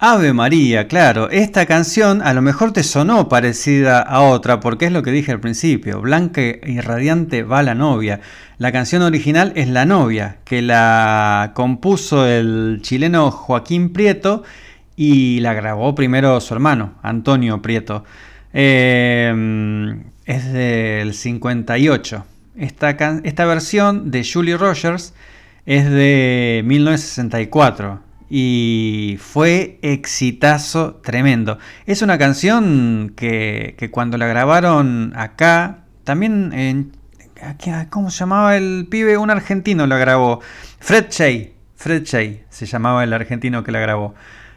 [0.08, 4.92] Ave María, claro, esta canción a lo mejor te sonó parecida a otra, porque es
[4.92, 8.20] lo que dije al principio, Blanca y Radiante va la novia.
[8.58, 14.44] La canción original es La novia, que la compuso el chileno Joaquín Prieto
[14.94, 18.04] y la grabó primero su hermano, Antonio Prieto.
[18.52, 19.34] Eh,
[20.24, 22.24] es del 58.
[22.56, 22.90] Esta,
[23.24, 25.14] esta versión de Julie Rogers
[25.64, 31.58] es de 1964 y fue exitazo tremendo.
[31.86, 36.92] Es una canción que, que cuando la grabaron acá, también en...
[37.90, 39.18] ¿Cómo se llamaba el pibe?
[39.18, 40.40] Un argentino la grabó.
[40.80, 41.48] Fred Shea.
[41.76, 44.14] Fred Shea se llamaba el argentino que la grabó.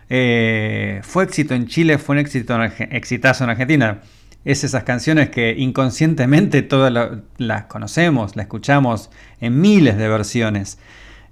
[0.09, 3.99] Eh, fue éxito en Chile, fue un éxito en exitazo en Argentina.
[4.45, 9.11] Es esas canciones que inconscientemente todas la- las conocemos, las escuchamos
[9.41, 10.79] en miles de versiones.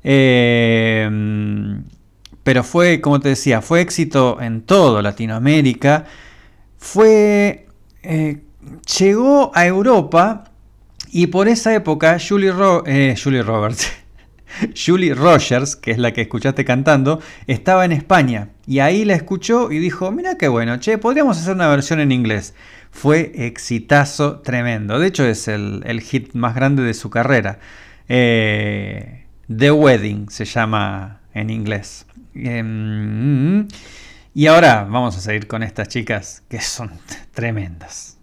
[0.04, 1.10] Eh,
[2.48, 6.06] pero fue, como te decía, fue éxito en todo Latinoamérica.
[6.78, 7.66] Fue.
[8.04, 8.38] eh,
[8.98, 10.46] llegó a Europa
[11.12, 12.54] y por esa época Julie,
[12.86, 13.92] eh, Julie Roberts.
[14.74, 19.70] Julie Rogers, que es la que escuchaste cantando, estaba en España y ahí la escuchó
[19.70, 22.54] y dijo, mira qué bueno, che, podríamos hacer una versión en inglés.
[22.92, 27.60] Fue exitazo tremendo, de hecho es el, el hit más grande de su carrera.
[28.08, 32.07] Eh, The Wedding se llama en inglés.
[32.46, 33.68] Em,
[34.34, 36.92] y ahora vamos a seguir con estas chicas que son
[37.34, 38.20] tremendas.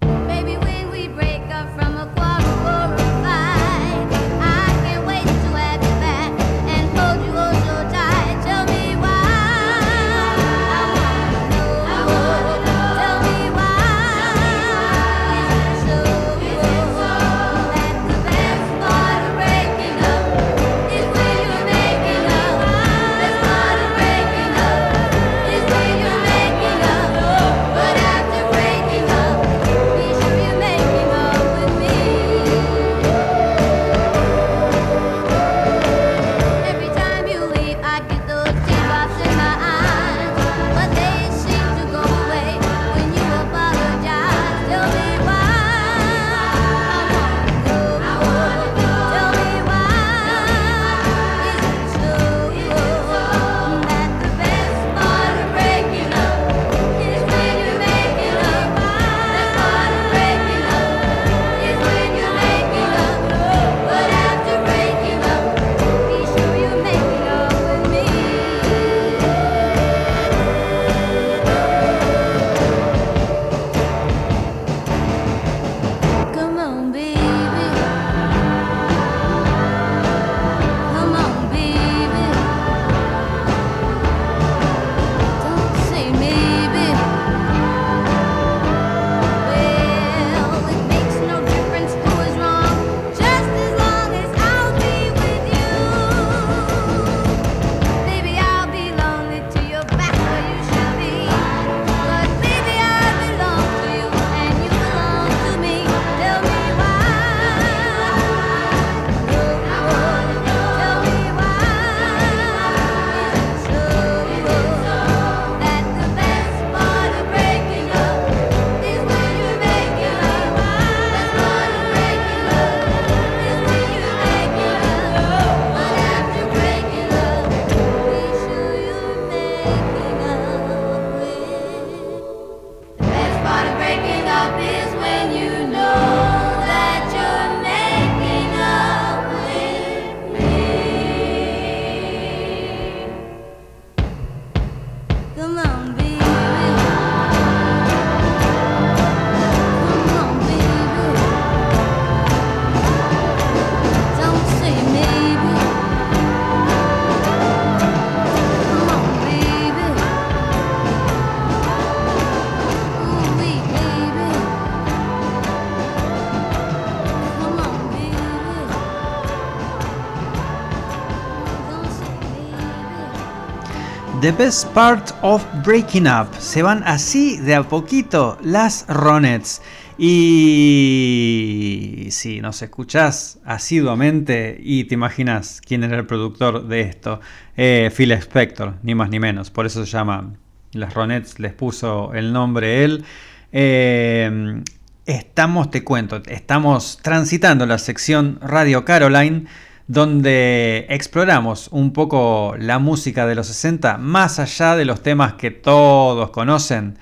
[174.25, 176.29] The Best Part of Breaking Up.
[176.39, 179.61] Se van así de a poquito las Ronettes.
[179.99, 187.21] Y si nos escuchás asiduamente y te imaginas quién era el productor de esto,
[187.55, 189.51] eh, Phil Spector, ni más ni menos.
[189.51, 190.33] Por eso se llama
[190.73, 193.05] Las Ronettes, les puso el nombre él.
[193.53, 194.63] Eh,
[195.05, 199.45] estamos, te cuento, estamos transitando la sección Radio Caroline
[199.87, 205.51] donde exploramos un poco la música de los 60 más allá de los temas que
[205.51, 206.99] todos conocen.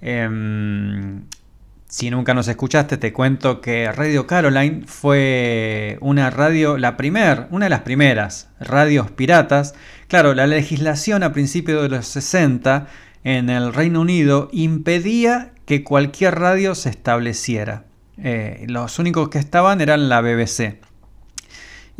[0.00, 1.22] Em,
[1.88, 7.66] si nunca nos escuchaste, te cuento que Radio Caroline fue una radio, la primer, una
[7.66, 9.74] de las primeras radios piratas.
[10.06, 12.86] Claro, la legislación a principios de los 60
[13.24, 17.84] en el Reino Unido impedía que cualquier radio se estableciera.
[18.18, 20.78] Eh, los únicos que estaban eran la BBC.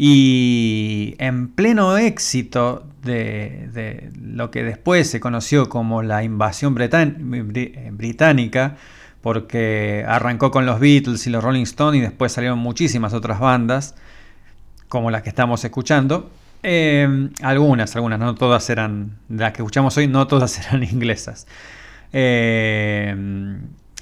[0.03, 8.77] Y en pleno éxito de, lo que después se conoció como la invasión británica,
[9.21, 13.95] porque arrancó con los Beatles y los Rolling Stones y después salieron muchísimas otras bandas,
[14.89, 16.31] como las que estamos escuchando.
[16.63, 21.47] Eh, algunas, algunas, no todas eran, las que escuchamos hoy, no todas eran inglesas.
[22.15, 23.15] Eh,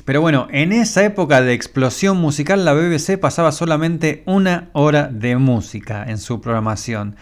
[0.09, 5.36] pero bueno, en esa época de explosión musical, la BBC pasaba solamente una hora de
[5.36, 7.14] música en su programación.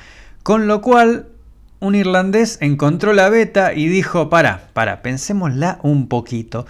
[0.45, 1.27] Con lo cual,
[1.81, 6.65] un irlandés encontró la beta y dijo, para, para, pensémosla un poquito.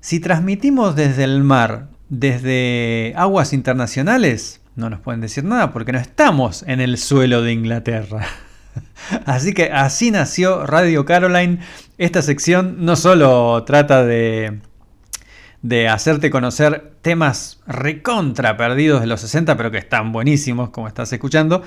[0.00, 6.00] Si transmitimos desde el mar, desde aguas internacionales, no nos pueden decir nada porque no
[6.00, 8.26] estamos en el suelo de Inglaterra.
[9.24, 11.60] Así que así nació Radio Caroline.
[11.96, 14.60] Esta sección no solo trata de,
[15.62, 21.12] de hacerte conocer temas recontra perdidos de los 60, pero que están buenísimos, como estás
[21.12, 21.62] escuchando,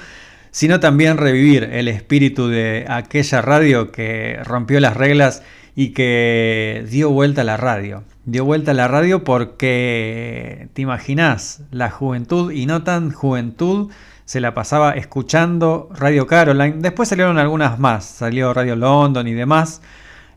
[0.51, 5.43] sino también revivir el espíritu de aquella radio que rompió las reglas
[5.75, 8.03] y que dio vuelta a la radio.
[8.25, 13.91] Dio vuelta a la radio porque, te imaginas, la juventud y no tan juventud
[14.25, 16.75] se la pasaba escuchando Radio Caroline.
[16.77, 19.81] Después salieron algunas más, salió Radio London y demás.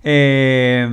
[0.02, 0.88] Eh,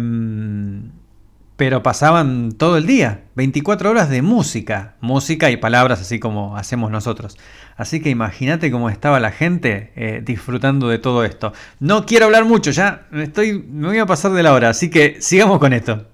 [1.62, 6.90] pero pasaban todo el día, 24 horas de música, música y palabras así como hacemos
[6.90, 7.38] nosotros.
[7.78, 11.54] Así que imagínate cómo estaba la gente eh, disfrutando de todo esto.
[11.80, 15.18] No quiero hablar mucho, ya estoy, me voy a pasar de la hora, así que
[15.22, 16.08] sigamos con esto.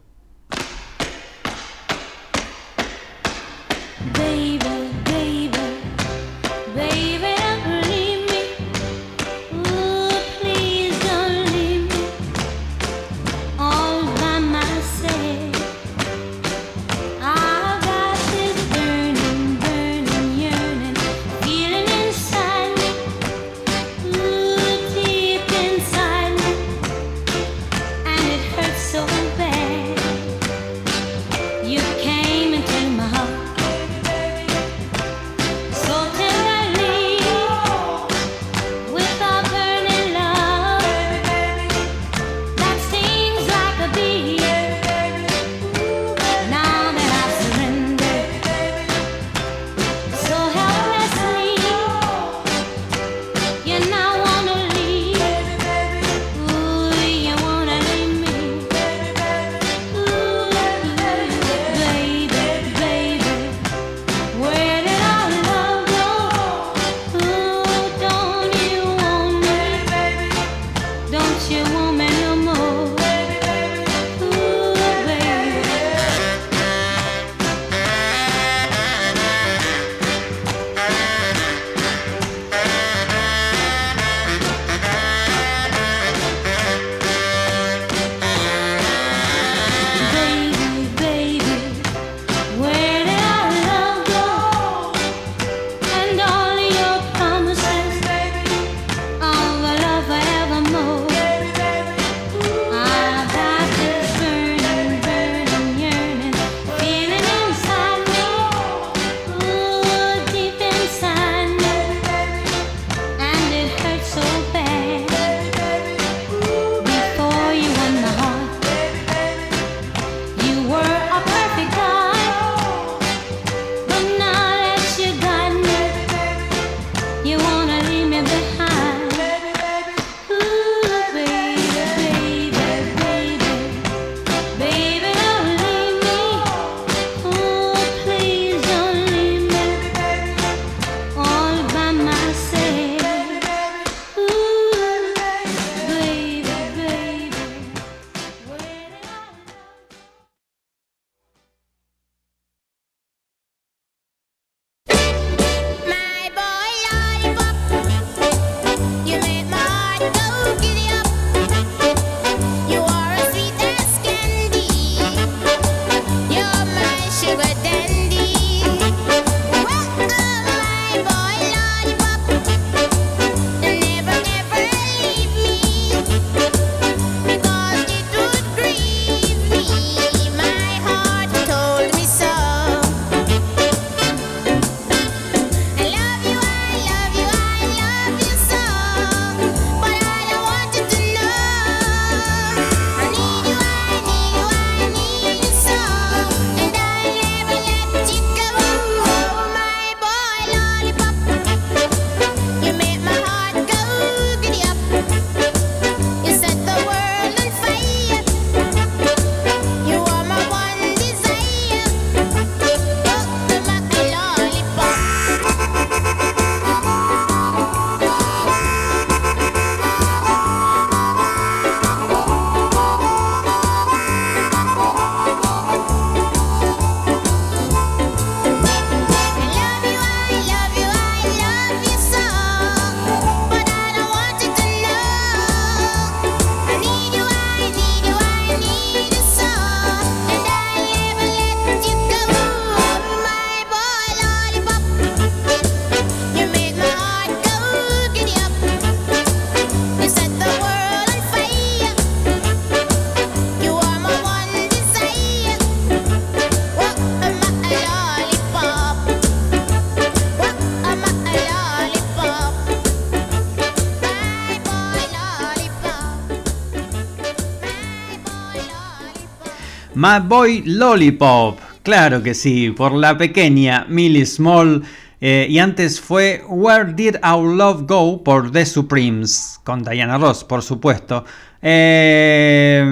[269.98, 274.84] My Boy Lollipop, claro que sí, por la pequeña Millie Small.
[275.20, 280.44] eh, y antes fue Where Did Our Love Go por The Supremes, con Diana Ross,
[280.44, 281.26] por supuesto.
[281.64, 282.84] Eh,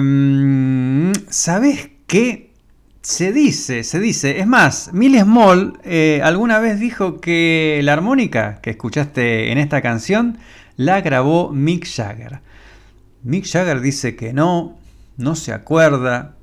[1.28, 2.50] ¿Sabes qué?
[3.02, 4.40] Se dice, se dice.
[4.40, 9.80] Es más, Millie Small eh, alguna vez dijo que la armónica que escuchaste en esta
[9.80, 10.38] canción
[10.74, 12.40] la grabó Mick Jagger.
[13.22, 14.76] Mick Jagger dice que no,
[15.16, 16.35] no se acuerda.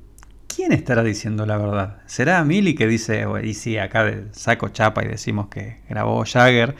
[0.55, 1.97] ¿Quién estará diciendo la verdad?
[2.05, 6.75] ¿Será Millie que dice, "Bueno, y sí, acá saco chapa y decimos que grabó Jagger?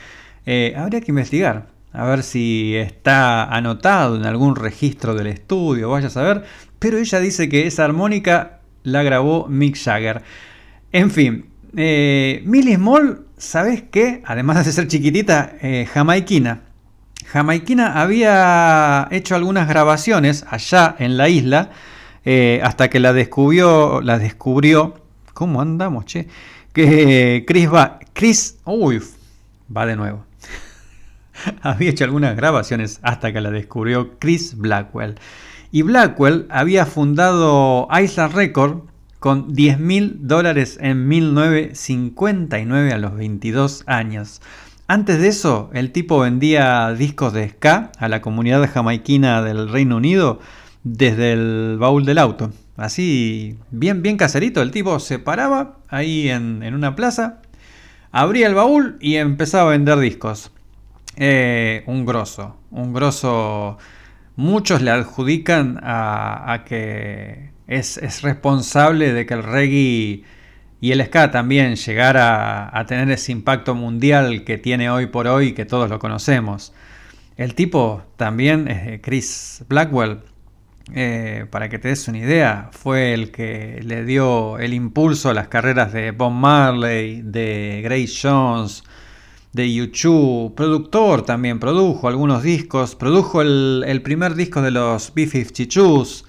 [0.46, 6.08] Eh, habría que investigar, a ver si está anotado en algún registro del estudio, vaya
[6.08, 6.44] a saber.
[6.78, 10.22] Pero ella dice que esa armónica la grabó Mick Jagger.
[10.92, 11.46] En fin,
[11.76, 14.22] eh, Millie Small, ¿sabes qué?
[14.26, 16.62] Además de ser chiquitita, eh, jamaiquina.
[17.26, 21.72] Jamaiquina había hecho algunas grabaciones allá en la isla
[22.26, 24.96] eh, hasta que la descubrió, la descubrió,
[25.34, 26.28] ¿cómo andamos, che?
[26.74, 29.02] Que Chris va, Chris, uy,
[29.76, 30.26] va de nuevo.
[31.62, 35.16] había hecho algunas grabaciones hasta que la descubrió Chris Blackwell.
[35.72, 38.82] Y Blackwell había fundado Island Record
[39.20, 44.42] con 10 mil dólares en 1959 a los 22 años.
[44.88, 49.98] Antes de eso, el tipo vendía discos de ska a la comunidad jamaiquina del Reino
[49.98, 50.40] Unido
[50.84, 52.52] desde el baúl del auto.
[52.76, 57.42] Así, bien, bien caserito, el tipo se paraba ahí en, en una plaza,
[58.12, 60.52] abría el baúl y empezaba a vender discos.
[61.16, 63.78] Eh, un grosso, un grosso.
[64.36, 70.24] Muchos le adjudican a, que es, es responsable de que el reggae
[70.82, 75.54] y el ska también llegara a tener ese impacto mundial que tiene hoy por hoy,
[75.54, 76.74] que todos lo conocemos.
[77.38, 80.20] El tipo también, eh, Chris Blackwell,
[80.92, 85.34] eh, para que te des una idea, fue el que le dio el impulso a
[85.34, 88.84] las carreras de Bob Marley, de Grace Jones,
[89.54, 96.26] de YouTube, productor también, produjo algunos discos, produjo el, primer disco de los B-52s.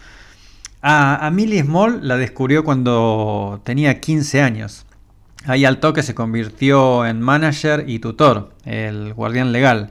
[0.82, 4.86] A, a Millie Small la descubrió cuando tenía 15 años.
[5.46, 9.90] Ahí al toque se convirtió en manager y tutor, el guardián legal.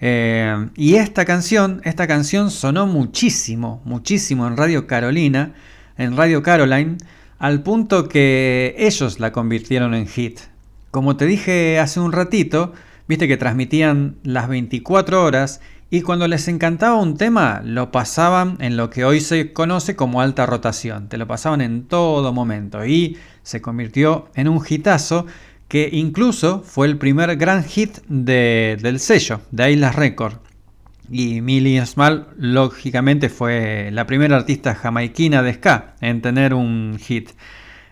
[0.00, 5.54] Eh, y esta canción, esta canción sonó muchísimo, muchísimo en Radio Carolina,
[5.96, 6.98] en Radio Caroline,
[7.38, 10.40] al punto que ellos la convirtieron en hit.
[10.90, 12.72] Como te dije hace un ratito,
[13.08, 18.76] viste que transmitían las 24 horas y cuando les encantaba un tema lo pasaban en
[18.76, 21.08] lo que hoy se conoce como alta rotación.
[21.08, 25.26] Te lo pasaban en todo momento y se convirtió en un hitazo
[25.68, 30.34] que incluso fue el primer gran hit de- del sello, de Islas Record.
[31.10, 37.30] Y Millie Small, lógicamente, fue la primera artista jamaiquina de ska en tener un hit.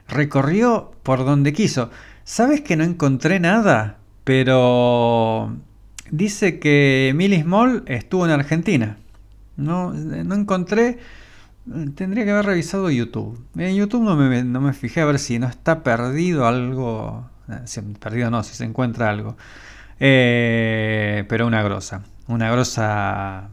[0.09, 1.91] Recorrió por donde quiso.
[2.25, 3.99] ¿Sabes que no encontré nada?
[4.25, 5.57] Pero
[6.11, 8.97] dice que Millie Small estuvo en Argentina.
[9.57, 10.99] No, no encontré.
[11.95, 13.39] Tendría que haber revisado YouTube.
[13.57, 17.31] En YouTube no me, no me fijé a ver si no está perdido algo.
[17.65, 19.37] Si- Perdido no, si se encuentra algo.
[20.01, 22.03] Eh, pero una grosa.
[22.27, 23.51] Una grosa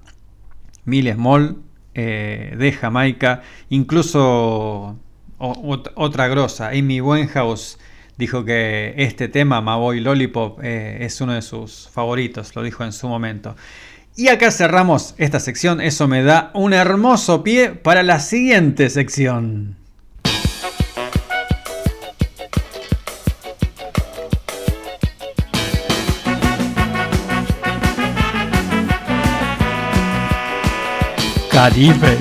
[0.86, 1.58] Millie Small
[1.94, 3.42] eh, de Jamaica.
[3.70, 4.98] Incluso
[5.38, 7.80] otra grosa, Amy Winehouse,
[8.18, 12.56] dijo que este tema, My Boy Lollipop, eh, es uno de sus favoritos.
[12.56, 13.56] Lo dijo en su momento.
[14.16, 15.80] Y acá cerramos esta sección.
[15.82, 19.78] Eso me da un hermoso pie para la siguiente sección.
[31.64, 32.18] Caribe.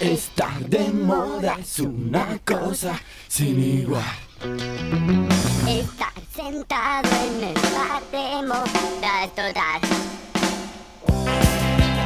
[0.00, 2.92] Estar de moda es una cosa
[3.26, 4.04] sin igual.
[5.66, 9.80] Estar sentado en el bar de moda total.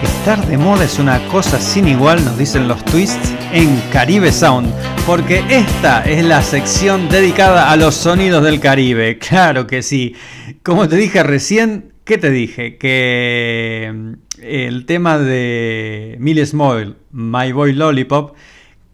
[0.01, 4.73] Estar de moda es una cosa sin igual, nos dicen los twists en Caribe Sound,
[5.07, 9.19] porque esta es la sección dedicada a los sonidos del Caribe.
[9.19, 10.15] Claro que sí.
[10.63, 12.79] Como te dije recién, ¿qué te dije?
[12.79, 18.35] Que mm, el tema de Millie Small, My Boy Lollipop,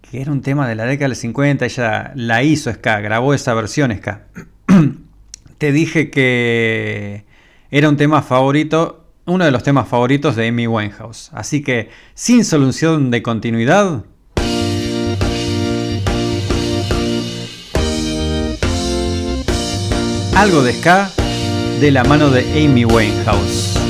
[0.00, 3.54] que era un tema de la década del 50, ella la hizo ska, grabó esa
[3.54, 4.26] versión ska.
[5.58, 7.24] te dije que
[7.70, 11.30] era un tema favorito, uno de los temas favoritos de Amy Winehouse.
[11.34, 14.04] Así que, sin solución de continuidad,
[20.34, 21.12] algo de ska
[21.82, 23.81] de la mano de Amy Winehouse.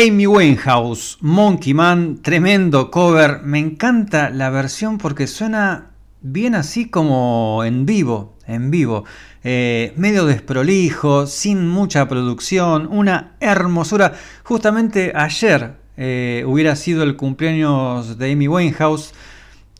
[0.00, 3.40] Amy Winehouse, Monkey Man, tremendo cover.
[3.42, 9.04] Me encanta la versión porque suena bien así como en vivo, en vivo.
[9.42, 14.14] Eh, medio desprolijo, sin mucha producción, una hermosura.
[14.44, 19.14] Justamente ayer eh, hubiera sido el cumpleaños de Amy Winehouse.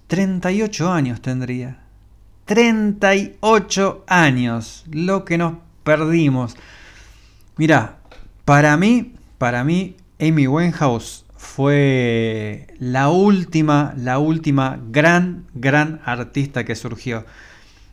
[0.08, 1.78] 38 años tendría.
[2.46, 6.56] 38 años, lo que nos perdimos.
[7.56, 7.98] Mirá,
[8.44, 16.74] para mí, para mí, Amy Winehouse fue la última, la última gran, gran artista que
[16.74, 17.24] surgió.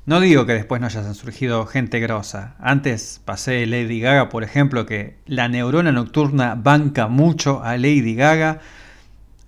[0.08, 2.56] No digo que después no hayan surgido gente grosa.
[2.60, 8.60] Antes pasé Lady Gaga, por ejemplo, que la neurona nocturna banca mucho a Lady Gaga.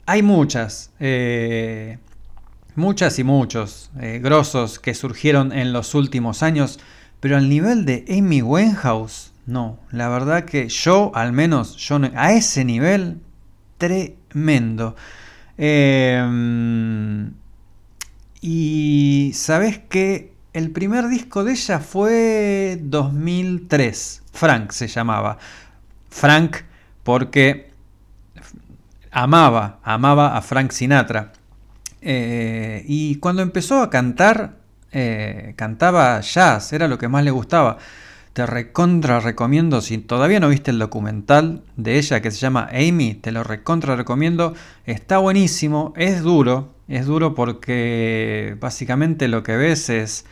[0.05, 1.97] Hay muchas, eh,
[2.75, 6.79] muchas y muchos eh, grosos que surgieron en los últimos años,
[7.19, 9.79] pero al nivel de Amy Winehouse, no.
[9.91, 13.21] La verdad que yo, al menos, yo a ese nivel,
[13.77, 14.95] tremendo.
[15.57, 16.21] Eh,
[18.41, 24.23] y sabes que el primer disco de ella fue 2003.
[24.31, 25.37] Frank se llamaba.
[26.09, 26.57] Frank
[27.03, 27.71] porque
[29.11, 31.31] amaba, amaba a Frank Sinatra.
[32.01, 34.57] Eh, y cuando empezó a cantar,
[34.91, 37.77] eh, cantaba jazz, era lo que más le gustaba.
[38.37, 43.15] Te recontra recomiendo, si todavía no viste el documental de ella que se llama Amy,
[43.15, 44.53] te lo recontra recomiendo.
[44.85, 50.25] Está buenísimo, es duro, es duro porque básicamente lo que ves es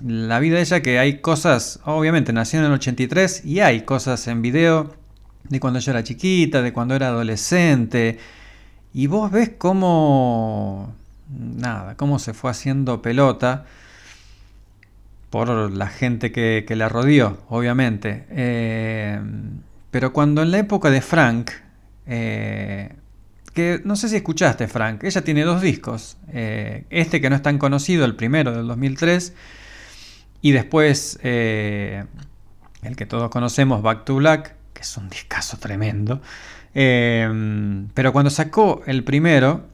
[0.00, 4.28] la vida de ella que hay cosas, obviamente nació en el 83 y hay cosas
[4.28, 4.94] en video
[5.48, 8.20] de cuando yo era chiquita, de cuando era adolescente.
[8.94, 10.94] Y vos ves cómo,
[11.28, 13.66] nada, cómo se fue haciendo pelota
[15.30, 18.24] por la gente que, la rodeó, obviamente.
[18.30, 19.20] Eh,
[19.90, 21.50] pero cuando en la época de Frank,
[22.06, 22.94] eh,
[23.52, 26.16] que no sé si escuchaste Frank, ella tiene dos discos.
[26.32, 29.34] eh, este que no es tan conocido, el primero del 2003,
[30.40, 32.06] y después el
[32.96, 36.22] que todos conocemos, Back to Black, que es un discazo tremendo.
[36.72, 39.66] Pero cuando sacó el primero,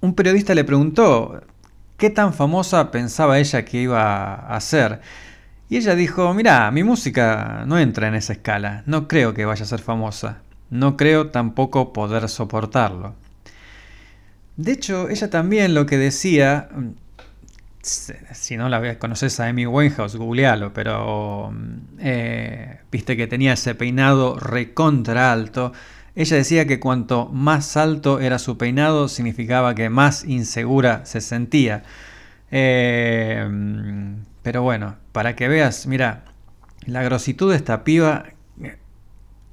[0.00, 1.42] un periodista le preguntó
[2.02, 5.02] qué tan famosa pensaba ella que iba a ser.
[5.68, 9.62] Y ella dijo, mira, mi música no entra en esa escala, no creo que vaya
[9.62, 10.38] a ser famosa,
[10.68, 13.14] no creo tampoco poder soportarlo.
[14.56, 16.70] De hecho, ella también lo que decía,
[17.82, 21.54] si no la conoces a Amy Winehouse, googlealo, pero
[22.00, 25.72] eh, viste que tenía ese peinado recontra alto.
[26.14, 31.84] Ella decía que cuanto más alto era su peinado, significaba que más insegura se sentía.
[32.50, 33.48] Eh,
[34.42, 36.24] pero bueno, para que veas, mira,
[36.86, 38.26] la grositud de esta piba.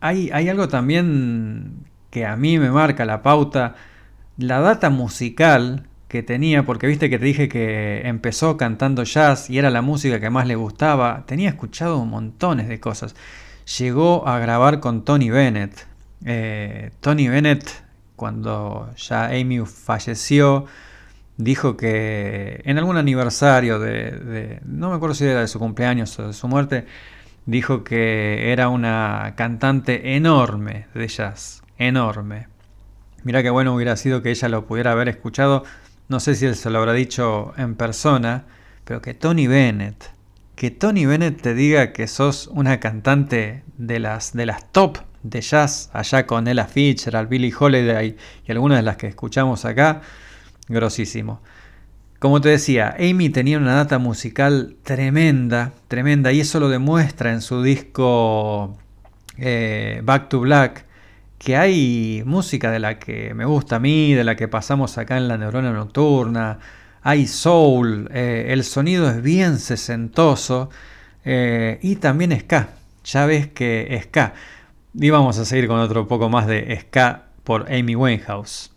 [0.01, 3.75] Hay, hay algo también que a mí me marca la pauta.
[4.37, 9.59] La data musical que tenía, porque viste que te dije que empezó cantando jazz y
[9.59, 11.23] era la música que más le gustaba.
[11.27, 13.15] Tenía escuchado montones de cosas.
[13.77, 15.88] Llegó a grabar con Tony Bennett.
[16.25, 17.83] Eh, Tony Bennett,
[18.15, 20.65] cuando ya Amy falleció,
[21.37, 26.27] dijo que en algún aniversario de, no me acuerdo si era de su cumpleaños o
[26.27, 26.85] de su muerte,
[27.45, 32.47] dijo que era una cantante enorme de jazz, enorme.
[33.23, 35.63] Mira qué bueno hubiera sido que ella lo pudiera haber escuchado,
[36.09, 38.43] no sé si él se lo habrá dicho en persona,
[38.83, 40.11] pero que Tony Bennett,
[40.59, 45.39] que Tony Bennett te diga que sos una cantante de las, de las top de
[45.39, 50.01] jazz, allá con Ella Fitzgerald, Billie Holiday y algunas de las que escuchamos acá,
[50.67, 51.39] grosísimo.
[52.19, 57.39] Como te decía, Amy tenía una data musical tremenda, tremenda, y eso lo demuestra en
[57.39, 58.77] su disco
[59.37, 60.85] eh, Back to Black,
[61.37, 65.15] que hay música de la que me gusta a mí, de la que pasamos acá
[65.15, 66.59] en la neurona nocturna,
[67.01, 70.69] hay soul, eh, el sonido es bien sesentoso
[71.25, 72.69] eh, y también ska.
[73.05, 74.33] Ya ves que ska.
[74.93, 78.71] Y vamos a seguir con otro poco más de ska por Amy Winehouse.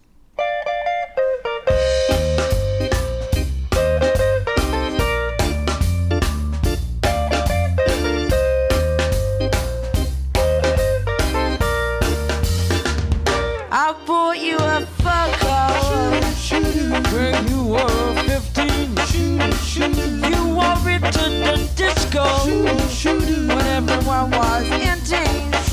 [23.04, 25.72] When everyone was in teens.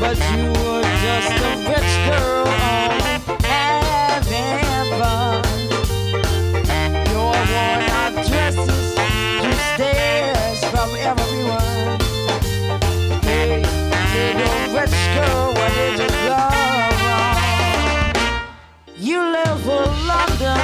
[0.00, 4.48] But you were just a rich girl only having
[4.98, 5.42] fun.
[7.10, 8.88] Your worn out dresses
[9.42, 12.00] drew stares from everyone.
[13.22, 13.60] Hey,
[14.14, 16.40] little rich girl, where did you go
[17.04, 18.12] wrong?
[18.96, 20.58] You live for London,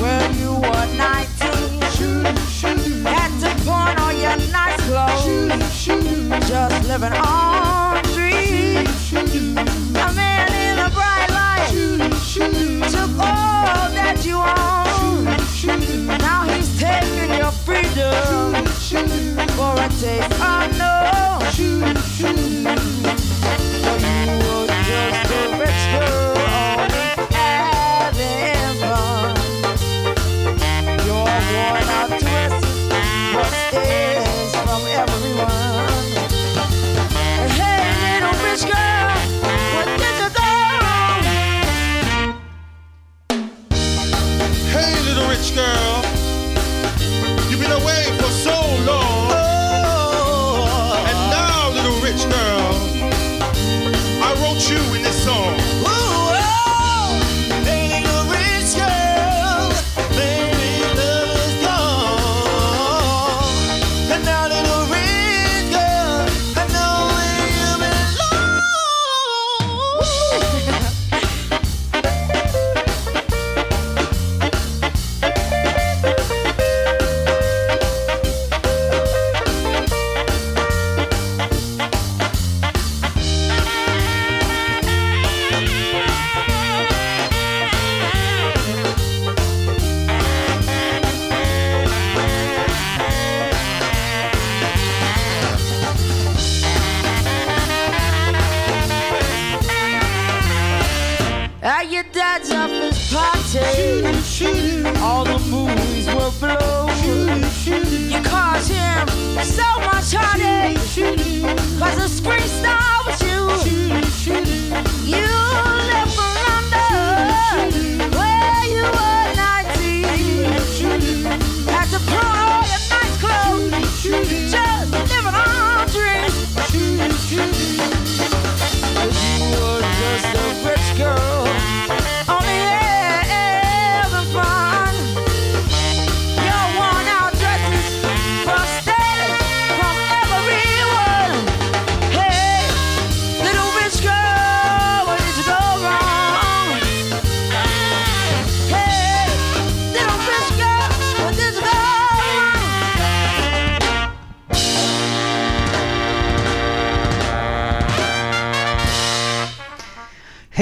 [0.00, 1.25] where you were 19.
[6.48, 9.12] Just living on dreams.
[9.12, 11.68] A man in a bright light
[12.90, 15.24] took all that you own.
[16.18, 18.64] Now he's taking your freedom
[19.56, 20.75] for a taste unknown.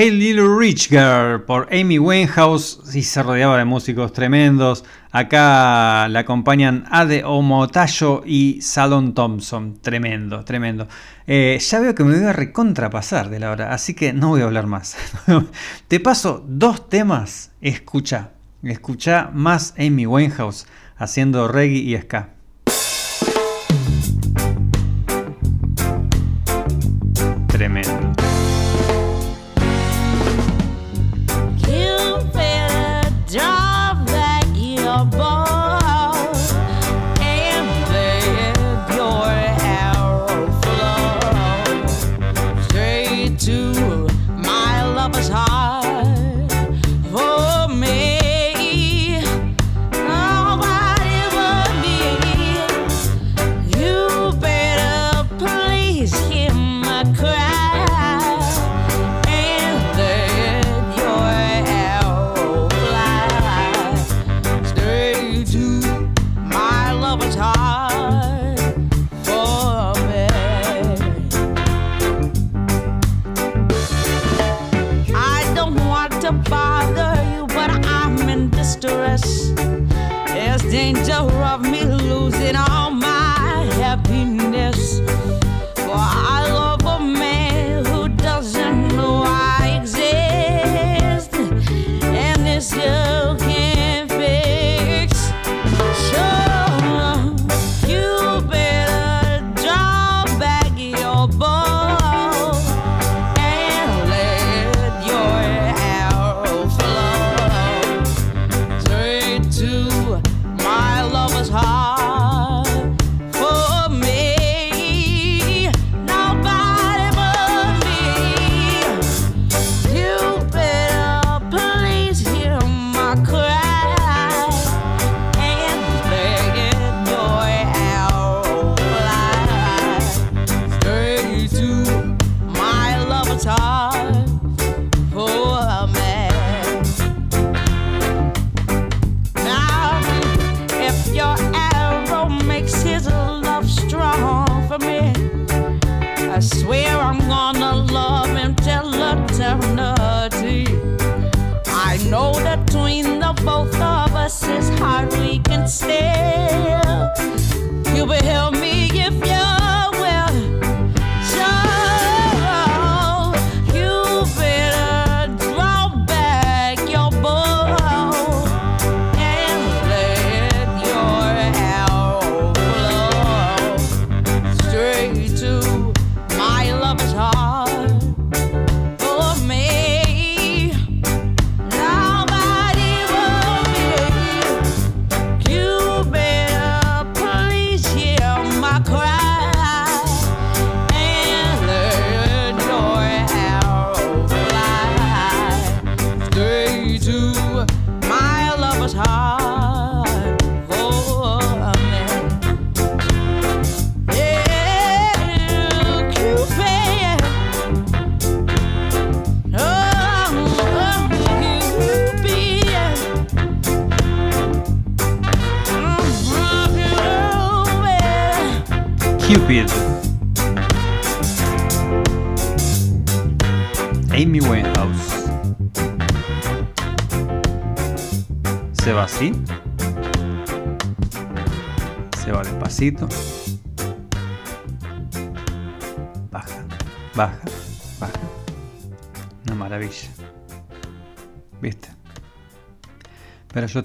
[0.04, 4.84] Hey Little Rich Girl por Amy Winehouse y se rodeaba de músicos tremendos.
[5.10, 9.78] Acá la acompañan Ade Omotayo y Salon Thompson.
[9.80, 10.88] Tremendo, tremendo.
[11.26, 14.42] Eh, ya veo que me voy a recontrapasar de la hora, así que no voy
[14.42, 14.94] a hablar más.
[15.88, 17.52] Te paso dos temas.
[17.62, 18.32] Escucha,
[18.62, 20.66] escucha más Amy Winehouse
[20.98, 22.33] haciendo reggae y ska.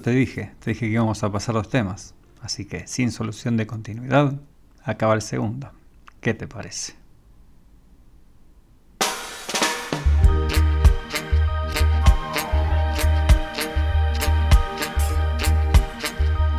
[0.00, 2.14] te dije, te dije que íbamos a pasar los temas.
[2.40, 4.34] Así que sin solución de continuidad,
[4.82, 5.70] acaba el segundo.
[6.20, 6.94] ¿Qué te parece?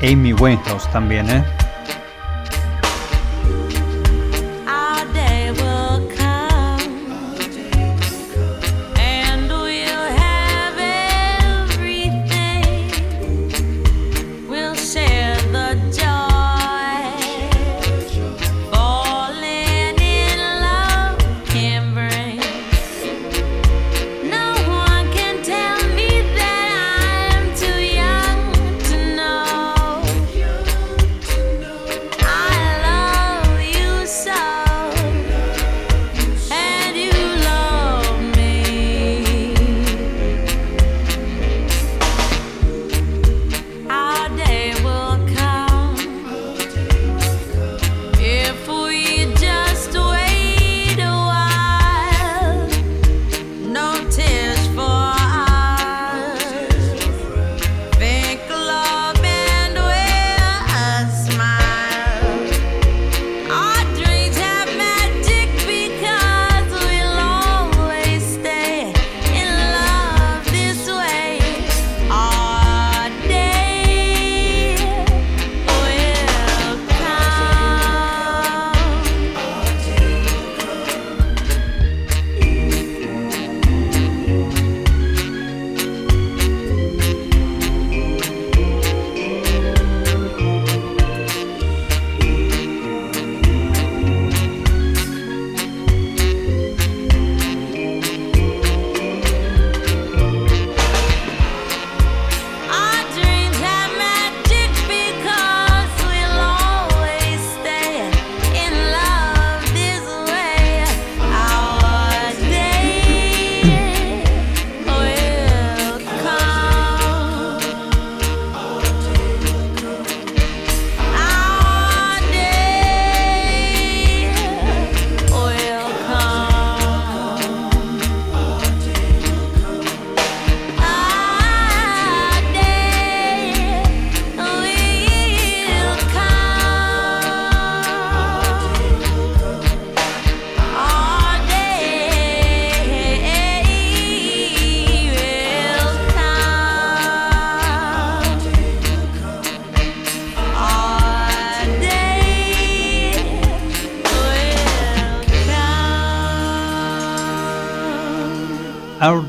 [0.03, 1.60] Amy Winehouse también, ¿eh?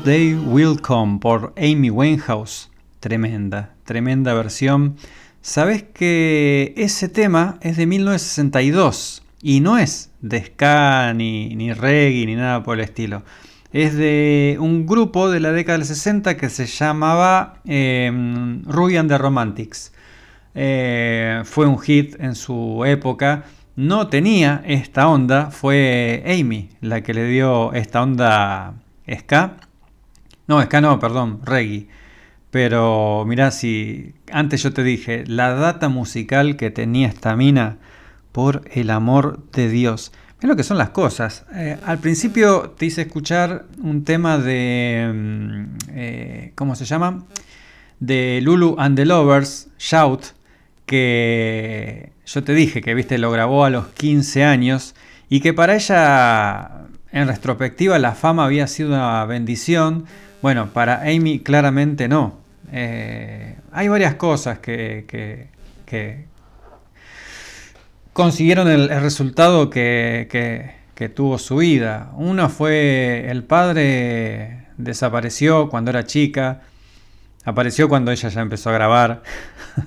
[0.05, 2.69] Day Will Come por Amy Winehouse.
[2.99, 4.97] Tremenda, tremenda versión.
[5.41, 12.25] Sabes que ese tema es de 1962 y no es de ska ni, ni reggae
[12.25, 13.23] ni nada por el estilo.
[13.71, 18.11] Es de un grupo de la década del 60 que se llamaba eh,
[18.65, 19.93] Ruby and the Romantics.
[20.53, 23.45] Eh, fue un hit en su época.
[23.77, 28.73] No tenía esta onda, fue Amy la que le dio esta onda
[29.07, 29.62] ska.
[30.47, 31.87] No, ska no, perdón, reggae.
[32.51, 37.77] Pero mirá, si antes yo te dije, la data musical que tenía esta mina,
[38.33, 40.11] por el amor de Dios.
[40.41, 41.45] Mira lo que son las cosas.
[41.53, 45.09] Eh, al principio te hice escuchar un tema de...
[45.13, 47.23] mm, eh, ¿Cómo se llama?
[48.01, 50.33] De Lulu and the Lovers, Shout,
[50.85, 54.95] que yo te dije que, viste, lo grabó a los 15 años
[55.29, 60.05] y que para ella, en retrospectiva, la fama había sido una bendición.
[60.43, 62.37] Bueno, para Amy claramente no.
[62.69, 66.25] Eh, hay varias cosas que, que-
[68.11, 70.73] consiguieron el, resultado que,
[71.15, 72.11] tuvo su vida.
[72.17, 76.63] Uno fue el padre desapareció cuando era chica,
[77.45, 79.23] apareció cuando ella ya empezó a grabar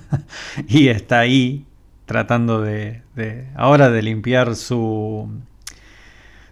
[0.67, 1.67] y está ahí
[2.07, 3.03] tratando de-
[3.55, 5.29] ahora de limpiar su,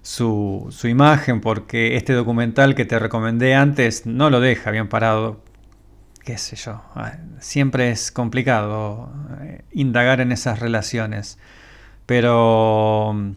[0.05, 5.43] su, su imagen porque este documental que te recomendé antes no lo deja bien parado.
[6.23, 9.11] Qué sé yo, ah, siempre es complicado
[9.41, 11.39] eh, indagar en esas relaciones.
[12.05, 13.31] Pero mm,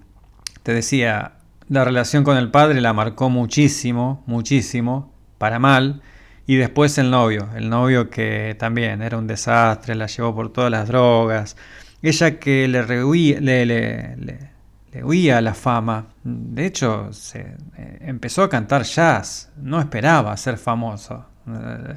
[0.62, 1.32] te decía,
[1.68, 6.02] la relación con el padre la marcó muchísimo, muchísimo, para mal.
[6.46, 10.70] Y después el novio, el novio que también era un desastre, la llevó por todas
[10.70, 11.56] las drogas.
[12.02, 14.50] Ella que le, rehuía- le,
[14.92, 16.06] le huía la fama.
[16.24, 21.26] De hecho, se, eh, empezó a cantar jazz, no esperaba ser famoso.
[21.46, 21.94] Eh,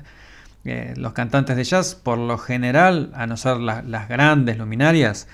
[0.65, 5.27] eh, los cantantes de jazz, por lo general, a no ser la- las grandes luminarias,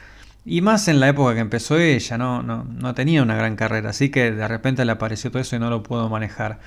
[0.45, 3.89] y más en la época que empezó ella, no, no, no tenía una gran carrera,
[3.89, 6.59] así que de repente le apareció todo eso y no lo pudo manejar.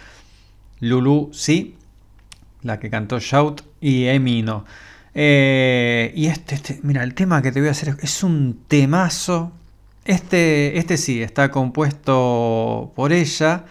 [0.80, 1.76] Lulu sí,
[2.62, 4.66] la que cantó Shout, y Amy no.
[5.14, 9.52] Y este, este, mira, el tema que te voy a hacer es un temazo.
[10.04, 13.64] Este, este sí, está compuesto por ella.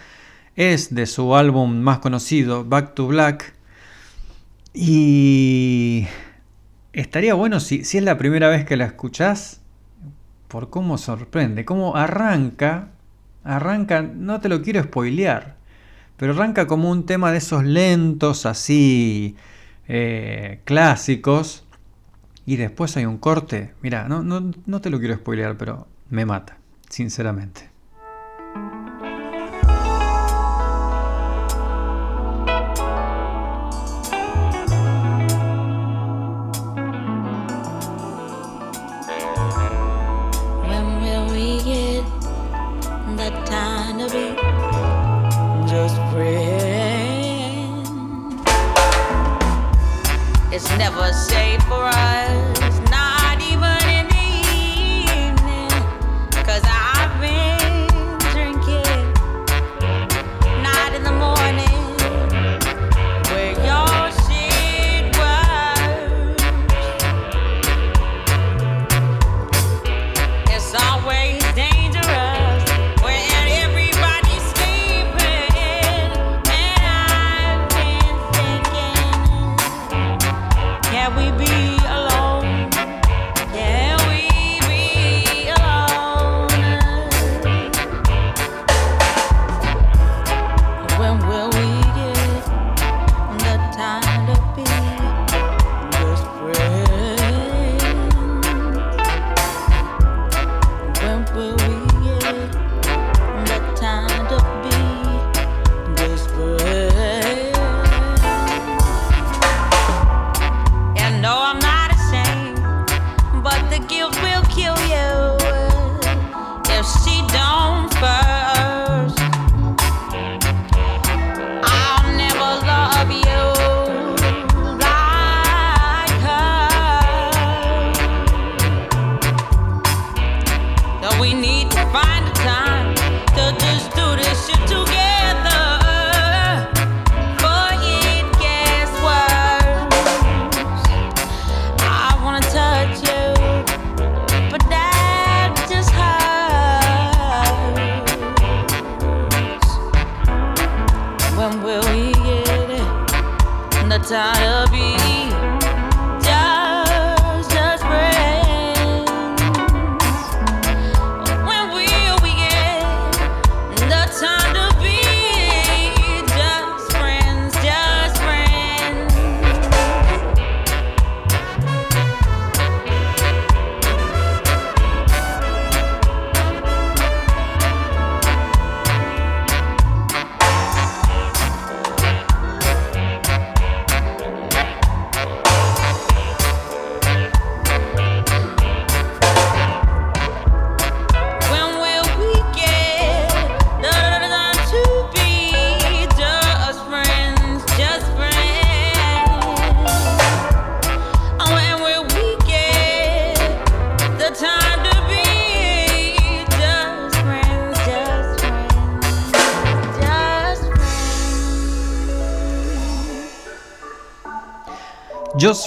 [0.56, 3.54] Es de su álbum más conocido, Back to Black.
[4.74, 6.08] Y
[6.94, 9.62] estaría bueno si, si es la primera vez que la escuchás,
[10.48, 12.90] por cómo sorprende, cómo arranca,
[13.44, 15.56] arranca, no te lo quiero spoilear,
[16.18, 19.36] pero arranca como un tema de esos lentos, así,
[19.88, 21.66] eh, clásicos,
[22.46, 26.26] y después hay un corte, mira, no, no, no te lo quiero spoilear, pero me
[26.26, 26.58] mata,
[26.90, 27.69] sinceramente.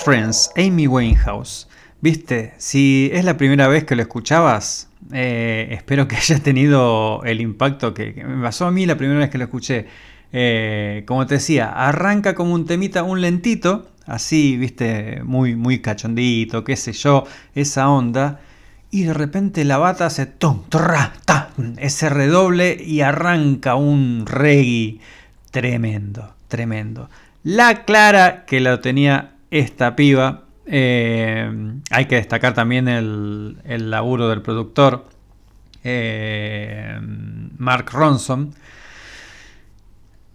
[0.04, 1.68] Friends, Amy Winehouse.
[2.00, 7.40] Viste, si es la primera vez que lo escuchabas, eh, espero que haya tenido el
[7.40, 9.86] impacto que, me pasó a mí la primera vez que lo escuché.
[10.32, 16.64] Eh, como te decía, arranca como un temita, un lentito, así, viste, muy, muy cachondito,
[16.64, 17.24] qué sé yo,
[17.54, 18.40] esa onda.
[18.90, 24.98] Y de repente la bata hace tum, tra, ta, ese redoble y arranca un reggae
[25.52, 27.08] tremendo, tremendo.
[27.44, 30.42] La clara que lo tenía esta piba.
[30.66, 31.50] eh,
[31.90, 35.06] hay que destacar también el, el laburo del productor,
[35.84, 36.98] eh,
[37.58, 38.54] Mark Ronson.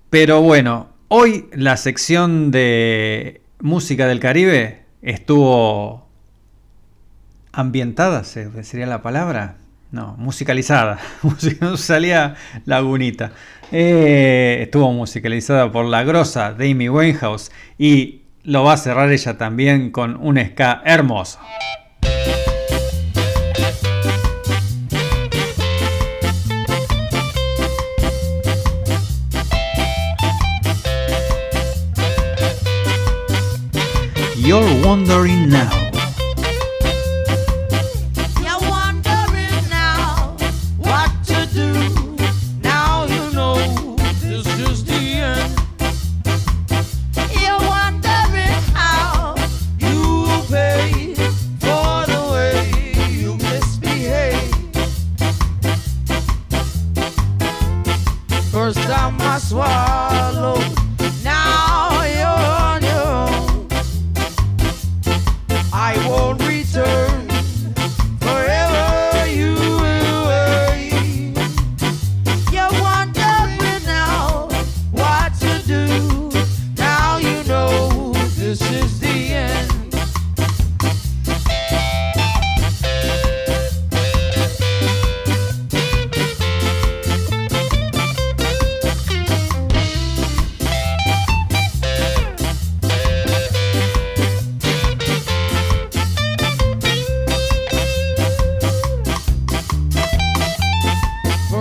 [0.10, 6.08] Pero bueno, hoy la sección de música del Caribe estuvo
[7.52, 9.56] ambientada, ¿se- sería la palabra.
[9.92, 11.00] No, musicalizada.
[11.24, 12.36] Music- Salía
[12.66, 13.32] lagunita.
[13.72, 18.17] Eh, estuvo musicalizada por la grosa Amy Winehouse y
[18.48, 21.40] lo va a cerrar ella también con un ska hermoso.
[34.84, 35.87] Wondering now.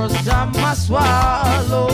[0.08, 1.88] I swallow,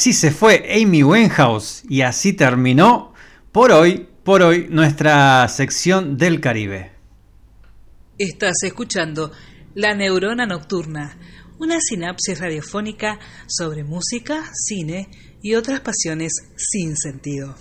[0.00, 3.12] así se fue Amy Winehouse y así terminó
[3.52, 6.92] por hoy, por hoy nuestra sección del Caribe.
[8.16, 9.30] Estás escuchando
[9.74, 11.18] La Neurona Nocturna,
[11.58, 15.10] una sinapsis radiofónica sobre música, cine
[15.42, 17.54] y otras pasiones sin sentido.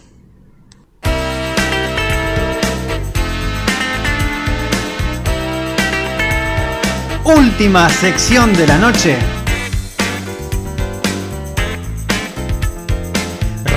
[7.26, 9.39] Última sección de la noche.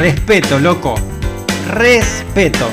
[0.03, 0.97] Respeto, loco.
[1.69, 2.69] Respeto.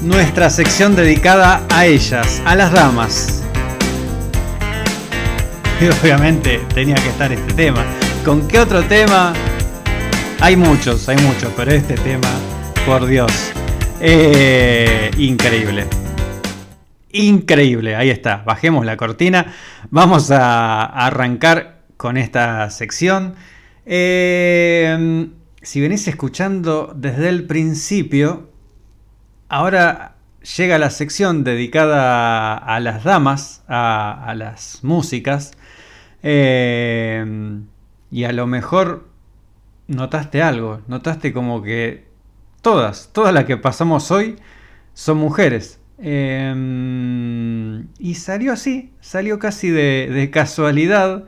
[0.00, 3.44] Nuestra sección dedicada a ellas, a las damas.
[5.78, 7.84] Y obviamente tenía que estar este tema.
[8.24, 9.34] ¿Con qué otro tema?
[10.40, 12.30] Hay muchos, hay muchos, pero este tema,
[12.86, 13.52] por Dios,
[14.00, 15.86] eh, increíble.
[17.10, 18.38] Increíble, ahí está.
[18.38, 19.52] Bajemos la cortina.
[19.90, 23.34] Vamos a arrancar con esta sección.
[23.84, 25.28] Eh,
[25.62, 28.50] si venís escuchando desde el principio,
[29.48, 30.16] ahora
[30.56, 35.52] llega la sección dedicada a las damas, a, las músicas.
[36.22, 37.60] Eh,
[38.10, 39.08] y a lo mejor
[39.88, 42.06] notaste algo, notaste como que
[42.60, 44.36] todas, todas las que pasamos hoy
[44.94, 45.80] son mujeres.
[45.98, 51.24] Em, y salió así, salió casi de casualidad.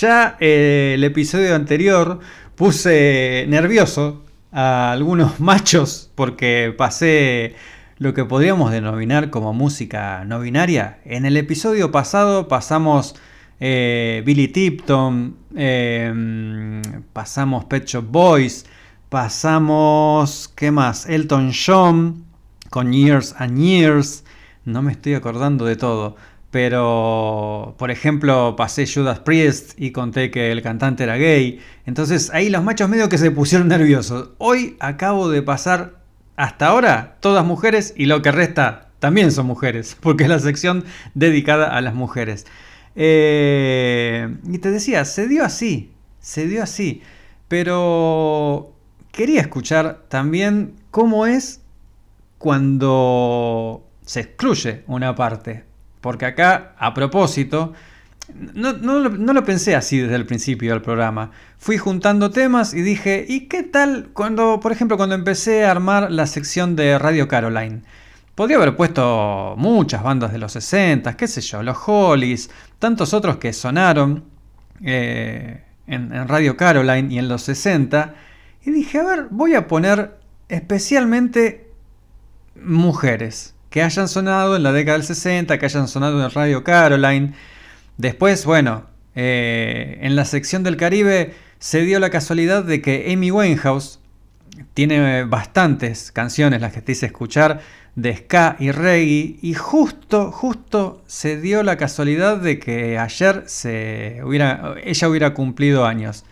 [0.00, 2.20] Ya, eh, el episodio anterior
[2.54, 7.54] puse nervioso a algunos machos porque pasé
[7.98, 10.98] lo que podríamos denominar como música no binaria.
[11.04, 13.16] En el episodio pasado pasamos
[13.60, 16.82] eh, Billy Tipton, em,
[17.12, 18.66] pasamos Pet Shop Boys,
[19.08, 21.06] pasamos, ¿qué más?
[21.08, 22.24] Elton John
[22.70, 24.24] con Years and Years.
[24.64, 26.16] No me estoy acordando de todo.
[26.50, 31.60] Pero, por ejemplo, pasé Judas Priest y conté que el cantante era gay.
[31.84, 34.30] Entonces ahí los machos medio que se pusieron nerviosos.
[34.38, 36.00] Hoy acabo de pasar
[36.36, 39.96] hasta ahora todas mujeres y lo que resta también son mujeres.
[40.00, 42.46] Porque es la sección dedicada a las mujeres.
[42.94, 45.92] Eh, y te decía, se dio así.
[46.20, 47.02] Se dio así.
[47.48, 48.72] Pero
[49.12, 51.60] quería escuchar también cómo es
[52.38, 55.64] cuando se excluye una parte.
[56.06, 57.72] Porque acá, a propósito,
[58.32, 61.32] no, no no lo pensé así desde el principio del programa.
[61.58, 66.12] Fui juntando temas y dije, ¿y qué tal cuando, por ejemplo, cuando empecé a armar
[66.12, 67.82] la sección de Radio Caroline?
[68.36, 73.38] Podría haber puesto muchas bandas de los 60, qué sé yo, los Hollies, tantos otros
[73.38, 74.26] que sonaron
[74.84, 78.14] eh, en, en Radio Caroline y en los 60.
[78.64, 81.68] Y dije, a ver, voy a poner especialmente
[82.54, 87.34] mujeres que hayan sonado en la década del 60, que hayan sonado en Radio Caroline.
[87.98, 93.30] Después, bueno, eh, en la sección del Caribe se dio la casualidad de que Amy
[93.30, 94.00] Winehouse
[94.72, 97.60] tiene bastantes canciones, las que te hice escuchar,
[97.96, 105.08] de ska y reggae, y justo, justo se dio la casualidad de que ayer ella
[105.10, 106.24] hubiera cumplido años.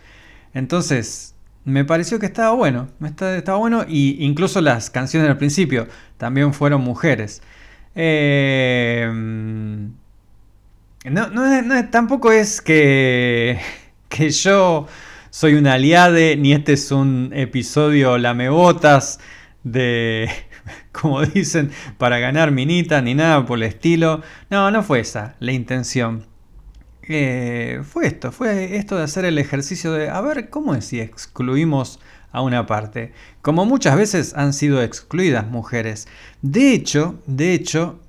[0.55, 1.34] Entonces,
[1.65, 5.87] me pareció que estaba bueno, estaba bueno, y incluso las canciones al principio
[6.17, 7.41] también fueron mujeres.
[7.95, 9.09] Eh,
[11.11, 13.59] no, tampoco es que,
[14.09, 14.87] que yo
[15.31, 19.19] soy un aliade, ni este es un episodio lamebotas
[19.63, 20.29] de,
[20.91, 24.21] como dicen, para ganar minita, ni nada por el estilo.
[24.49, 26.25] No, no fue esa la intención.
[27.07, 30.99] Eh, fue esto, fue esto de hacer el ejercicio de a ver cómo es si
[30.99, 31.99] excluimos
[32.31, 33.13] a una parte.
[33.41, 36.07] Como muchas veces han sido excluidas mujeres.
[36.41, 37.99] De hecho, de hecho,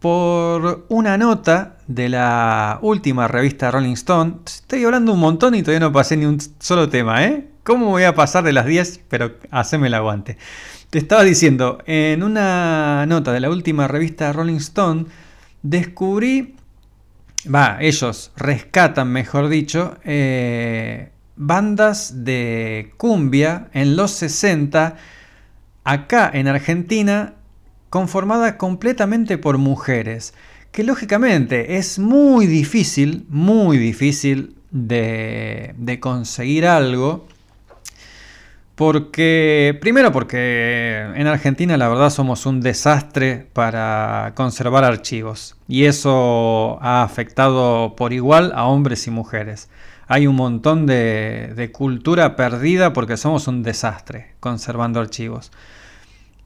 [0.00, 5.86] por una nota de la última revista Rolling Stone, estoy hablando un montón y todavía
[5.86, 7.48] no pasé ni un solo tema, ¿eh?
[7.64, 9.02] ¿Cómo voy a pasar de las 10?
[9.08, 10.38] Pero haceme el aguante.
[10.90, 15.04] Te estaba diciendo, en una nota de la última revista Rolling Stone,
[15.62, 16.54] descubrí
[17.52, 24.96] va, ellos rescatan, mejor dicho, eh, bandas de cumbia en los 60,
[25.84, 27.34] acá en Argentina,
[27.90, 30.34] conformada completamente por mujeres,
[30.72, 37.26] que lógicamente es muy difícil, muy difícil de, de conseguir algo.
[38.78, 46.78] Porque, primero porque en Argentina la verdad somos un desastre para conservar archivos y eso
[46.80, 49.68] ha afectado por igual a hombres y mujeres.
[50.06, 55.50] Hay un montón de, cultura perdida porque somos un desastre conservando archivos.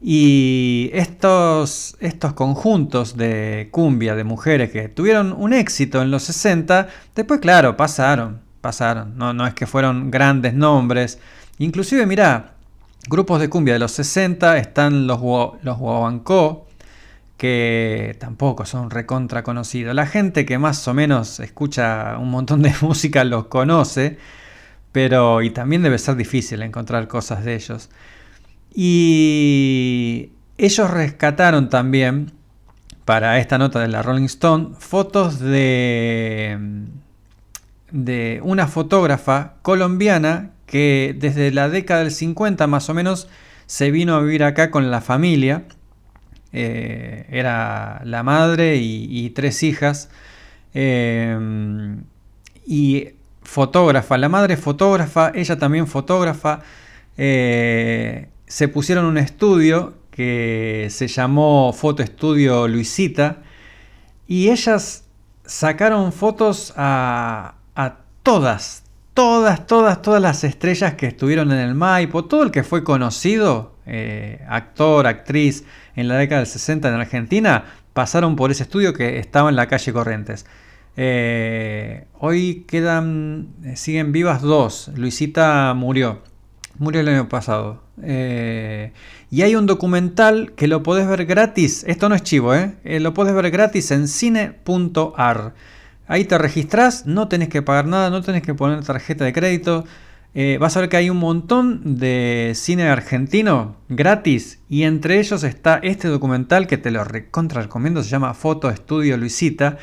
[0.01, 6.87] Y estos, estos conjuntos de cumbia de mujeres que tuvieron un éxito en los 60,
[7.13, 9.15] después claro, pasaron, pasaron.
[9.19, 11.19] No, no es que fueron grandes nombres.
[11.63, 12.55] Inclusive, mirá,
[13.07, 15.21] grupos de cumbia de los 60 están los,
[15.61, 15.77] los
[17.37, 19.95] que tampoco son recontra conocidos.
[19.95, 24.17] La gente que más o menos escucha un montón de música los conoce,
[24.91, 27.89] pero y también debe ser difícil encontrar cosas de ellos.
[28.75, 32.33] Y ellos rescataron también
[33.05, 36.57] para esta nota de la Rolling Stone fotos de
[37.93, 43.27] de una fotógrafa colombiana que desde la década del 50 más o menos
[43.65, 45.65] se vino a vivir acá con la familia.
[46.51, 50.09] Eh, era la madre y, tres hijas.
[50.73, 51.37] Eh,
[52.65, 53.09] y
[53.43, 56.61] fotógrafa, la madre fotógrafa, ella también fotógrafa.
[57.17, 63.37] eh, se pusieron un estudio que se llamó Foto Estudio Luisita.
[64.27, 65.05] Y ellas
[65.45, 68.82] sacaron fotos a, a todas,
[69.13, 73.75] todas, todas, todas las estrellas que estuvieron en el Maipo, todo el que fue conocido,
[73.85, 75.65] eh, actor, actriz,
[75.95, 79.67] en la década del 60 en Argentina, pasaron por ese estudio que estaba en la
[79.67, 80.45] calle Corrientes.
[80.95, 84.91] Eh, hoy quedan, eh, siguen vivas dos.
[84.95, 86.21] Luisita murió.
[86.79, 87.83] Murió el año pasado.
[87.97, 91.83] Y hay un documental que lo podés ver gratis.
[91.87, 92.53] Esto no es chivo,
[92.83, 95.53] lo podés ver gratis en cine.ar.
[96.07, 99.85] Ahí te registrás, no tenés que pagar nada, no tenés que poner tarjeta de crédito.
[100.35, 104.59] Eh, vas a ver que hay un montón de cine argentino gratis.
[104.67, 108.03] Y entre ellos está este documental que te lo recontra recomiendo.
[108.03, 109.77] Se llama Foto Estudio Luisita.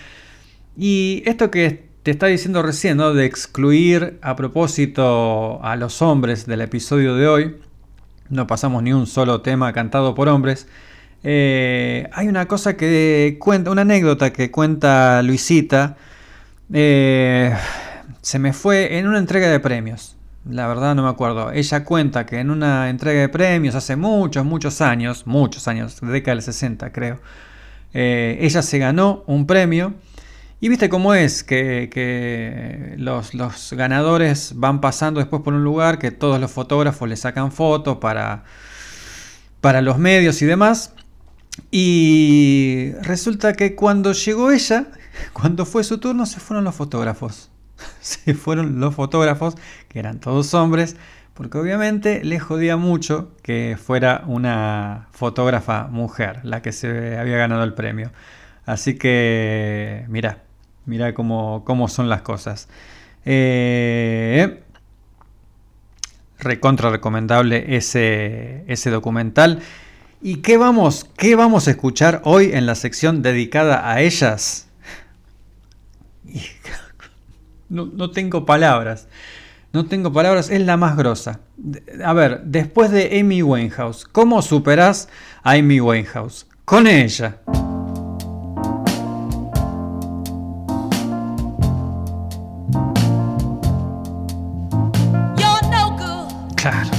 [0.77, 2.99] Y esto que te está diciendo recién.
[2.99, 7.57] De excluir a propósito a los hombres del episodio de hoy.
[8.29, 10.67] No pasamos ni un solo tema cantado por hombres.
[11.23, 15.97] Eh, hay una cosa que cuenta, una anécdota que cuenta Luisita.
[16.73, 17.55] Eh,
[18.23, 20.17] se me fue en una entrega de premios.
[20.49, 21.53] La verdad no me acuerdo.
[21.53, 26.37] Ella cuenta que en una entrega de premios hace muchos, muchos años, muchos años, década
[26.37, 27.21] del 60 creo,
[27.93, 29.95] eh, ella se ganó un premio.
[30.63, 35.99] Y viste cómo es que, que los, los ganadores van pasando después por un lugar
[35.99, 38.45] que todos los fotógrafos le sacan fotos para,
[39.63, 40.93] para los medios y demás.
[41.71, 44.89] Y resulta que cuando llegó ella,
[45.33, 47.51] cuando fue su turno, se fueron los fotógrafos.
[48.01, 49.55] Se fueron los fotógrafos,
[49.89, 50.97] que eran todos hombres,
[51.33, 57.65] porque obviamente le jodía mucho que fuera una fotógrafa mujer la que se había ganado
[57.65, 58.13] el premio.
[58.67, 60.43] Así que, mira,
[60.85, 62.69] mira cómo, cómo son las cosas.
[63.25, 64.63] Eh,
[66.39, 69.61] recontra recomendable ese, ese documental.
[70.23, 74.69] ¿Y qué vamos, qué vamos a escuchar hoy en la sección dedicada a ellas?
[76.27, 76.43] Y-
[77.71, 79.09] No, no tengo palabras.
[79.73, 81.41] No tengo palabras, es la más grosa.
[82.05, 85.09] A ver, después de Amy Winehouse, ¿cómo superás
[85.45, 86.47] a Amy Winehouse?
[86.65, 87.39] Con ella.
[96.57, 96.91] Claro.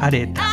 [0.00, 0.49] heartbreaker.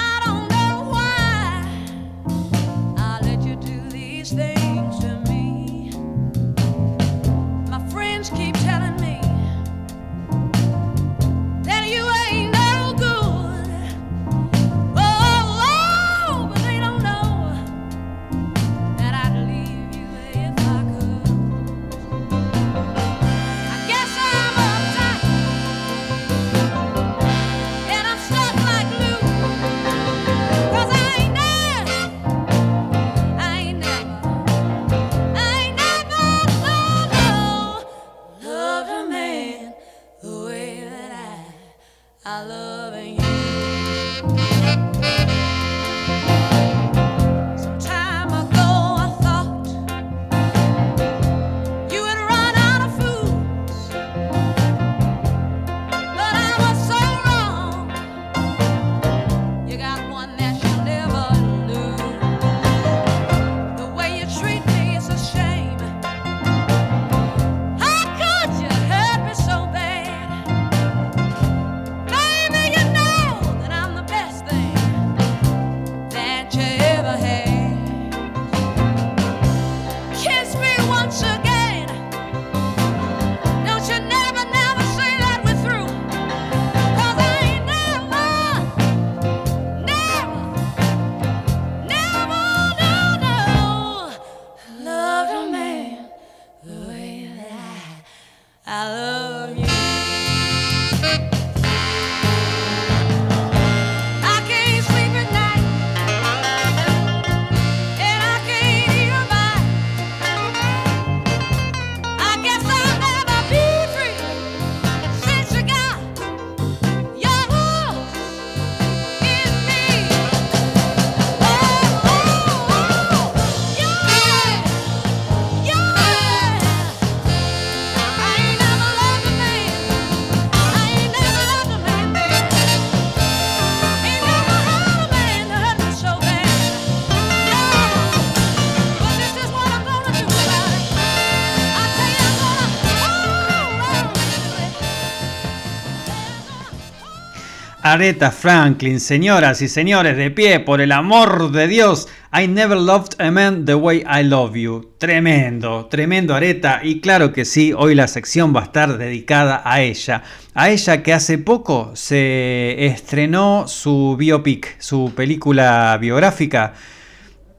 [147.97, 152.07] Aretha Franklin, señoras y señores, de pie, por el amor de Dios.
[152.31, 154.91] I never loved a man the way I love you.
[154.99, 156.81] Tremendo, tremendo Aretha.
[156.83, 160.21] Y claro que sí, hoy la sección va a estar dedicada a ella.
[160.53, 166.75] A ella que hace poco se estrenó su biopic, su película biográfica.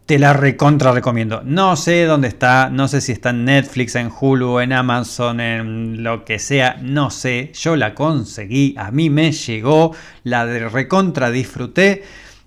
[0.08, 1.42] Te la recontra recomiendo.
[1.44, 6.02] No sé dónde está, no sé si está en Netflix, en Hulu, en Amazon, en
[6.02, 7.52] lo que sea, no sé.
[7.52, 9.94] Yo la conseguí, a mí me llegó,
[10.24, 12.04] la de recontra disfruté.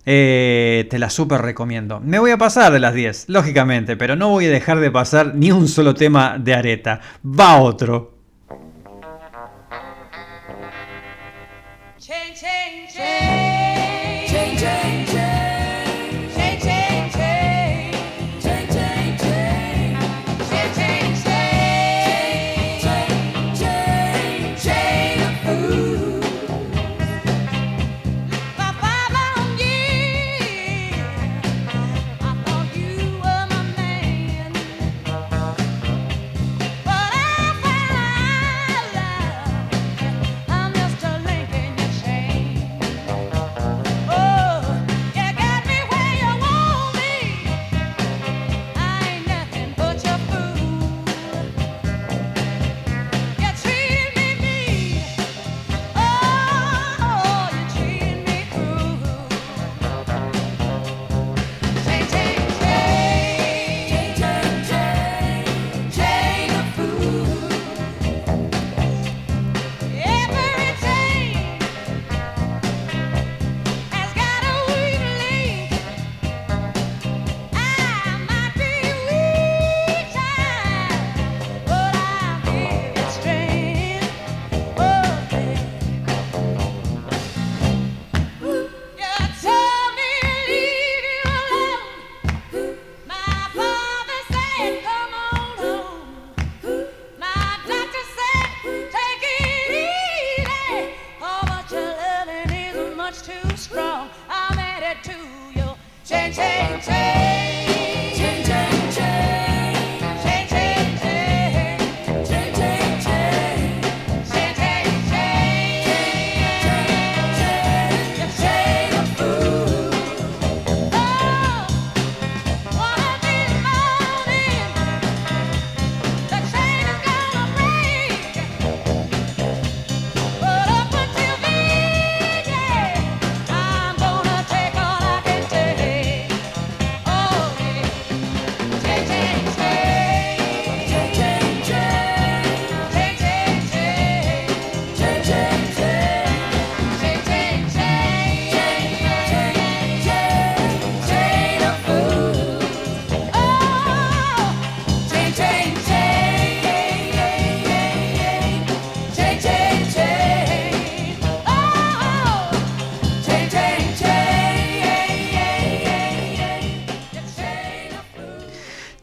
[0.08, 2.00] eh, te la super recomiendo.
[2.00, 5.36] Me voy a pasar de las 10, lógicamente, pero no voy a dejar de pasar
[5.36, 7.00] ni un solo tema de areta.
[7.24, 8.21] Va otro.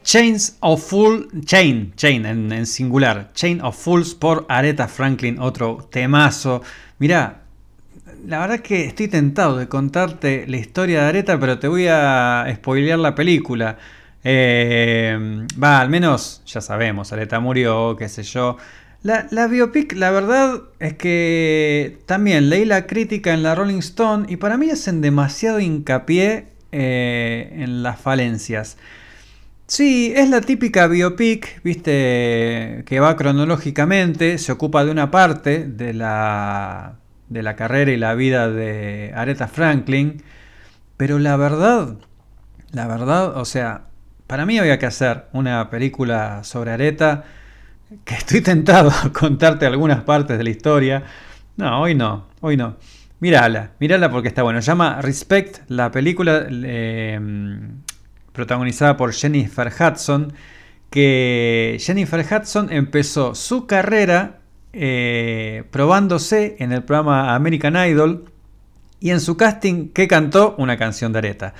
[0.09, 6.63] Chains of Fool, Chain, Chain en, singular, Chain of Fools por Aretha Franklin, otro temazo.
[6.97, 7.41] Mirá,
[8.25, 12.43] la verdad que estoy tentado de contarte la historia de Aretha, pero te voy a
[12.55, 13.77] spoilear la película.
[14.23, 18.57] Eh, Va, al menos ya sabemos, Aretha murió, qué sé yo.
[19.03, 24.25] La, la biopic, la verdad es que también leí la crítica en la Rolling Stone
[24.27, 28.75] y para mí hacen demasiado hincapié eh, en las falencias.
[29.69, 35.93] Sí, es la típica biopic, viste, que va cronológicamente, se ocupa de una parte de
[35.93, 36.95] la,
[37.29, 40.23] de la carrera y la vida de Aretha Franklin,
[40.97, 41.97] pero la verdad,
[42.71, 43.83] la verdad, o sea,
[44.25, 47.25] para mí había que hacer una película sobre Aretha,
[48.05, 51.03] que estoy tentado a contarte algunas partes de la historia.
[51.57, 52.77] No, hoy no, hoy no.
[53.19, 54.61] Mírala, mírala porque está bueno.
[54.61, 57.19] Llama Respect, la película eh,
[58.39, 60.31] protagonizada por Jennifer Hudson,
[60.89, 64.39] que Jennifer Hudson empezó su carrera
[64.71, 68.31] eh, probándose en el programa American Idol
[69.01, 70.55] y en su casting, ¿qué cantó?
[70.57, 71.53] Una canción de Aretha.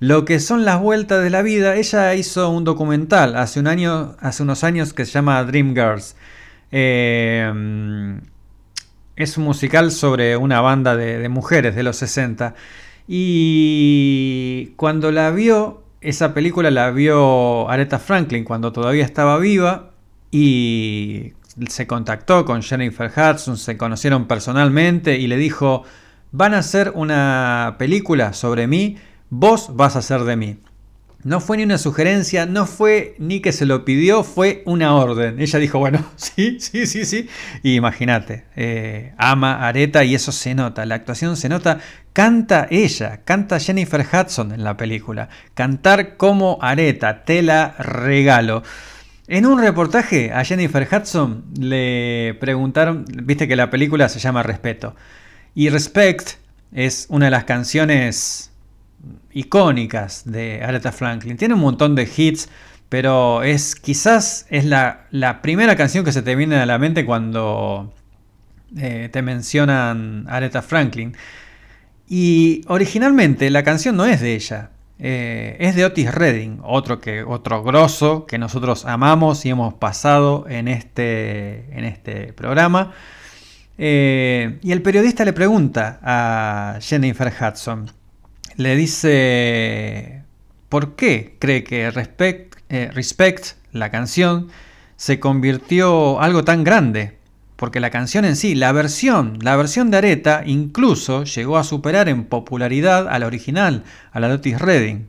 [0.00, 4.16] Lo que son las vueltas de la vida, ella hizo un documental hace, un año,
[4.18, 6.16] hace unos años que se llama Dream Girls.
[6.72, 8.18] Eh,
[9.14, 12.56] es un musical sobre una banda de mujeres de los 60.
[13.06, 19.90] Y cuando la vio, esa película la vio Aretha Franklin cuando todavía estaba viva
[20.30, 21.32] y
[21.68, 25.84] se contactó con Jennifer Hudson, se conocieron personalmente y le dijo,
[26.30, 28.98] van a hacer una película sobre mí,
[29.30, 30.58] vos vas a ser de mí.
[31.24, 35.40] No fue ni una sugerencia, no fue ni que se lo pidió, fue una orden.
[35.40, 37.28] Ella dijo, bueno, sí, sí, sí, sí.
[37.62, 41.78] Y imagínate, eh, ama a Aretha y eso se nota, la actuación se nota.
[42.12, 45.30] Canta ella, canta Jennifer Hudson en la película.
[45.54, 48.62] Cantar como Aretha, te la regalo.
[49.26, 54.94] En un reportaje a Jennifer Hudson le preguntaron, viste que la película se llama Respeto.
[55.54, 56.32] Y Respect
[56.72, 58.50] es una de las canciones
[59.34, 61.36] icónicas de Aretha Franklin.
[61.36, 62.48] Tiene un montón de hits,
[62.88, 67.04] pero es quizás es la, la primera canción que se te viene a la mente
[67.04, 67.92] cuando
[68.76, 71.14] eh, te mencionan Aretha Franklin.
[72.08, 77.22] Y originalmente la canción no es de ella, eh, es de Otis Redding, otro, que,
[77.22, 82.92] otro grosso que nosotros amamos y hemos pasado en este, en este programa.
[83.78, 87.90] Eh, y el periodista le pregunta a Jennifer Hudson,
[88.56, 90.22] le dice,
[90.68, 94.48] ¿por qué cree que Respect, eh, Respect, la canción,
[94.96, 97.18] se convirtió algo tan grande?
[97.56, 102.08] Porque la canción en sí, la versión, la versión de Aretha incluso llegó a superar
[102.08, 105.06] en popularidad a la original, a la de Otis Redding.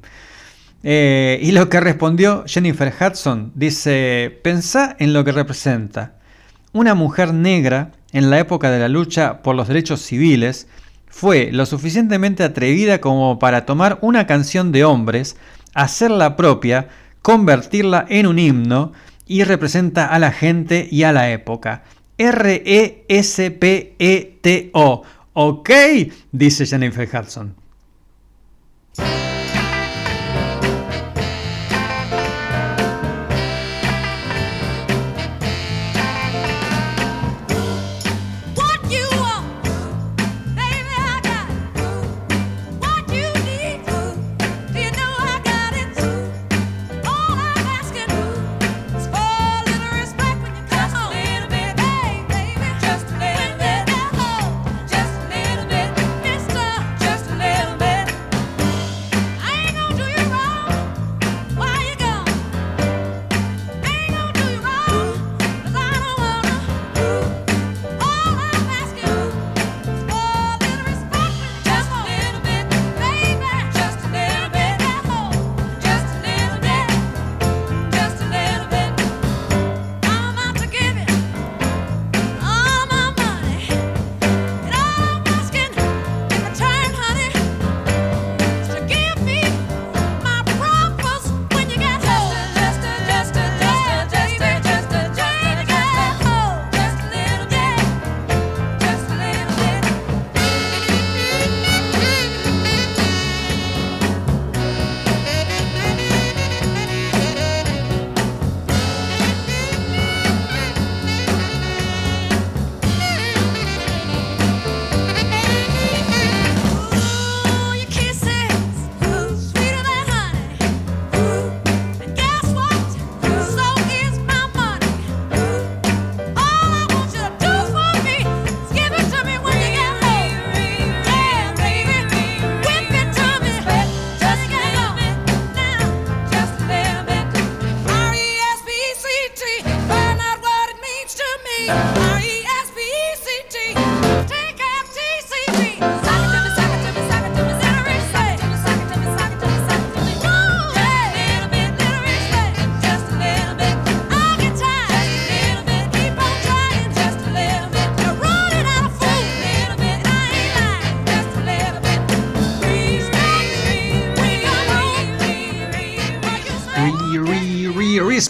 [0.84, 6.14] Eh, y lo que respondió Jennifer Hudson dice, pensá en lo que representa.
[6.74, 10.68] Una mujer negra en la época de la lucha por los derechos civiles
[11.16, 15.38] fue lo suficientemente atrevida como para tomar una canción de hombres,
[15.74, 16.90] hacerla propia,
[17.22, 18.92] convertirla en un himno
[19.26, 21.86] y representa a la gente y a la época.
[22.18, 23.04] R-E-S-P-E-T-O.
[25.32, 25.70] ¿Ok?
[26.34, 27.56] Dice Jennifer Hudson.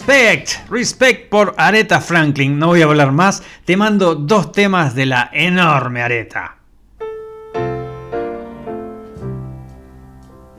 [0.06, 2.58] Respect, respect por Aretha Franklin.
[2.58, 3.42] No voy a hablar más.
[3.64, 6.52] Te mando dos temas de la enorme Aretha.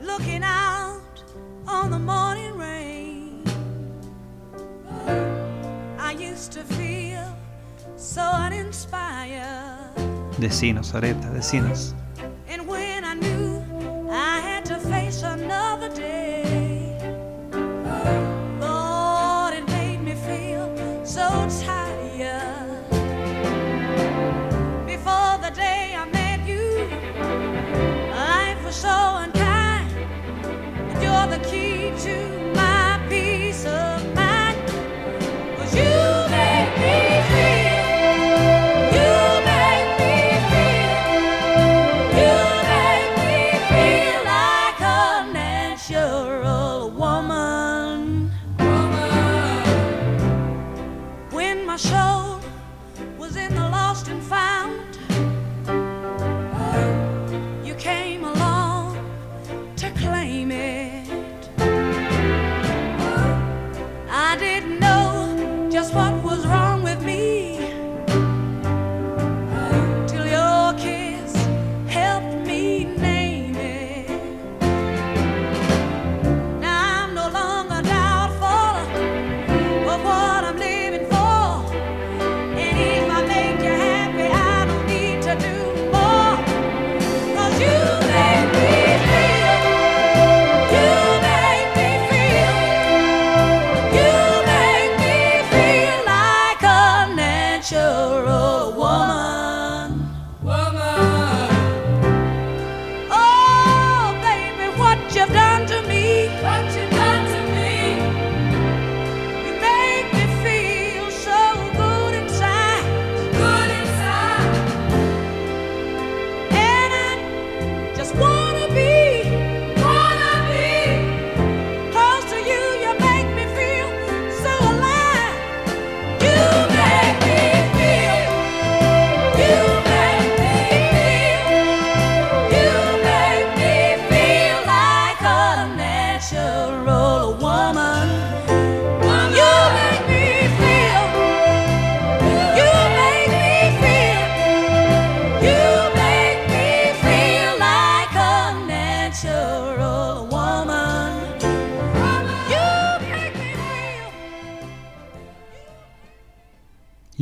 [0.00, 1.22] looking out
[1.66, 3.42] on the morning rain.
[5.98, 7.24] I used to feel
[7.96, 9.94] so uninspired.
[10.38, 11.94] Decinos, Aretha, decinos.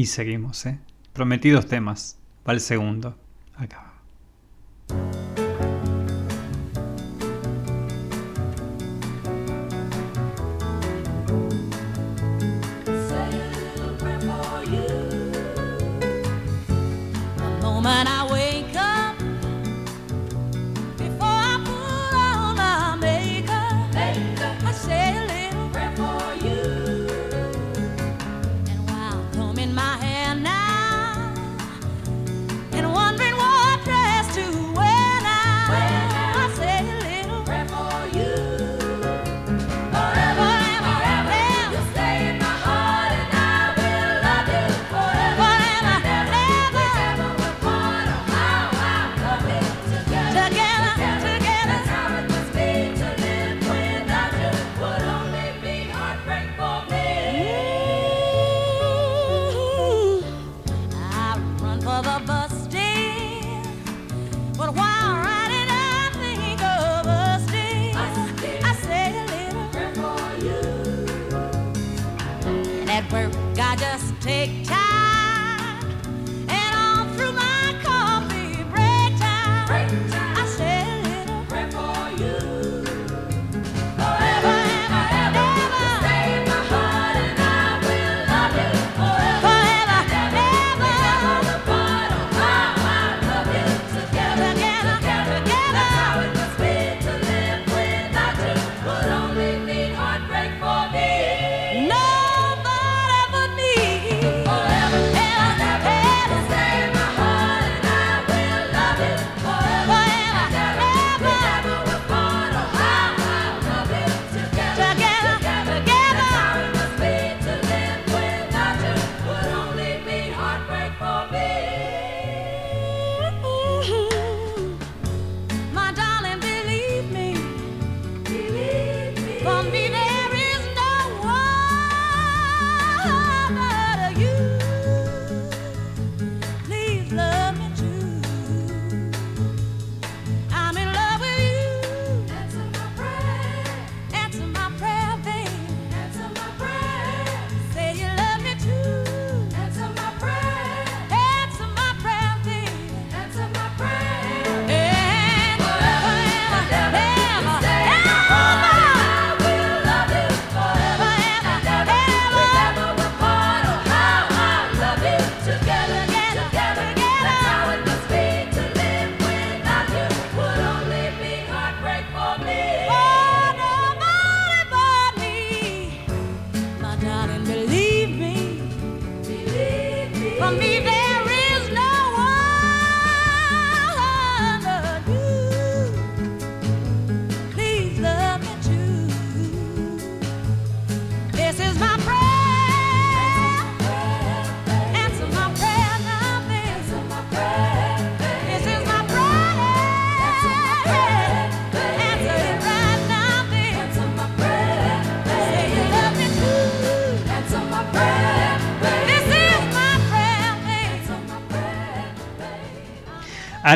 [0.06, 0.78] Seguimos, ¿eh?
[1.12, 2.18] Prometidos temas.
[2.48, 3.18] Va el segundo.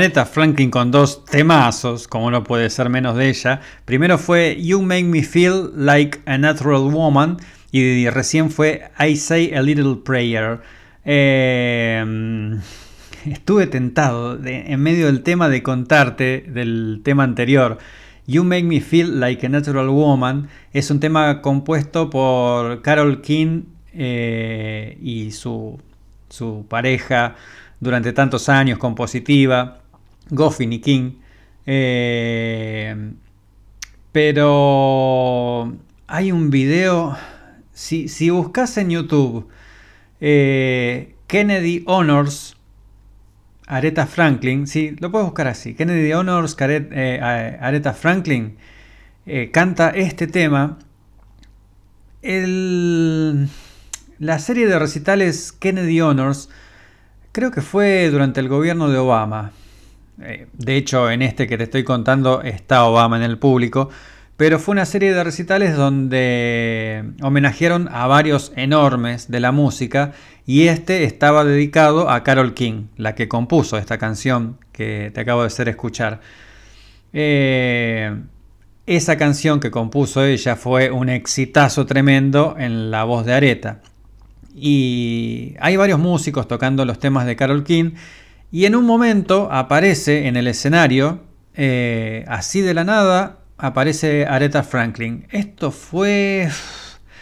[0.08, 3.60] Franklin con dos temazos, como no puede ser menos de ella.
[3.84, 7.36] Primero fue You Make Me Feel Like a Natural Woman
[7.70, 10.60] y recién fue I Say a Little Prayer.
[11.04, 12.58] Eh,
[13.26, 17.78] estuve tentado de- en medio del tema de contarte del tema anterior.
[18.26, 23.62] You Make Me Feel Like a Natural Woman es un tema compuesto por Carol King
[23.92, 25.78] eh, y su,
[26.28, 27.34] su pareja
[27.80, 29.79] durante tantos años, compositiva,
[30.30, 31.12] Goffin y King.
[31.66, 33.12] Eh,
[34.12, 35.72] pero
[36.06, 37.16] hay un video,
[37.72, 39.48] si, si buscas en YouTube
[40.20, 42.56] eh, Kennedy Honors,
[43.66, 48.56] Aretha Franklin, sí, lo puedes buscar así, Kennedy Honors, Care- eh, Aretha Franklin,
[49.52, 50.78] canta este tema.
[52.22, 53.48] El-
[54.18, 56.48] la serie de recitales Kennedy Honors
[57.32, 59.52] creo que fue durante el gobierno de Obama.
[60.22, 63.90] Eh, De hecho, en este que te estoy contando está Obama en el público.
[64.36, 70.12] Pero fue una serie de recitales donde homenajearon a varios enormes de la música.
[70.46, 75.42] Y este estaba dedicado a Carol King, la que compuso esta canción que te acabo
[75.42, 76.20] de hacer escuchar.
[77.12, 78.18] Eh,
[78.86, 83.82] esa canción que compuso ella fue un exitazo tremendo en la voz de Aretha.
[84.54, 87.92] Y hay varios músicos tocando los temas de Carol King.
[88.52, 91.20] Y en un momento aparece en el escenario,
[91.54, 95.26] eh, así de la nada, aparece Aretha Franklin.
[95.30, 96.48] Esto fue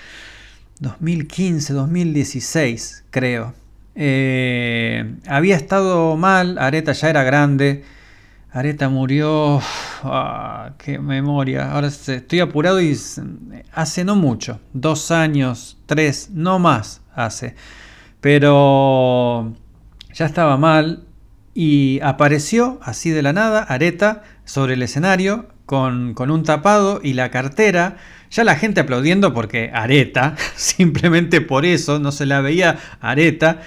[0.81, 3.53] 2015, 2016, creo.
[3.95, 7.85] Eh, había estado mal, Aretha ya era grande.
[8.51, 9.61] Aretha murió.
[10.05, 11.73] ah, qué memoria.
[11.73, 12.99] Ahora estoy apurado y
[13.73, 14.61] hace no mucho.
[14.73, 17.55] Dos años, tres, no más hace.
[18.23, 19.55] Pero
[20.15, 21.08] ya estaba mal
[21.61, 27.15] y apareció así de la nada Aretha sobre el escenario con, con un tapado y
[27.15, 27.97] la cartera.
[28.31, 33.59] Ya la gente aplaudiendo porque Aretha, simplemente por eso, no se la veía Aretha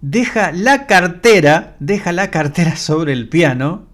[0.00, 3.86] deja la cartera, deja la cartera sobre el piano,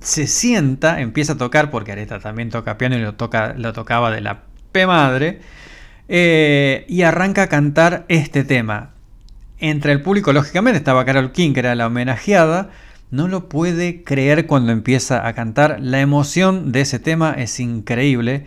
[0.00, 4.10] se sienta, empieza a tocar, porque Aretha también toca piano y lo, toca, lo tocaba
[4.10, 5.40] de la P madre,
[6.08, 8.93] eh, y arranca a cantar este tema.
[9.66, 12.68] Entre el público, lógicamente, estaba Carol King, que era la homenajeada,
[13.10, 18.44] no lo puede creer cuando empieza a cantar, la emoción de ese tema es increíble.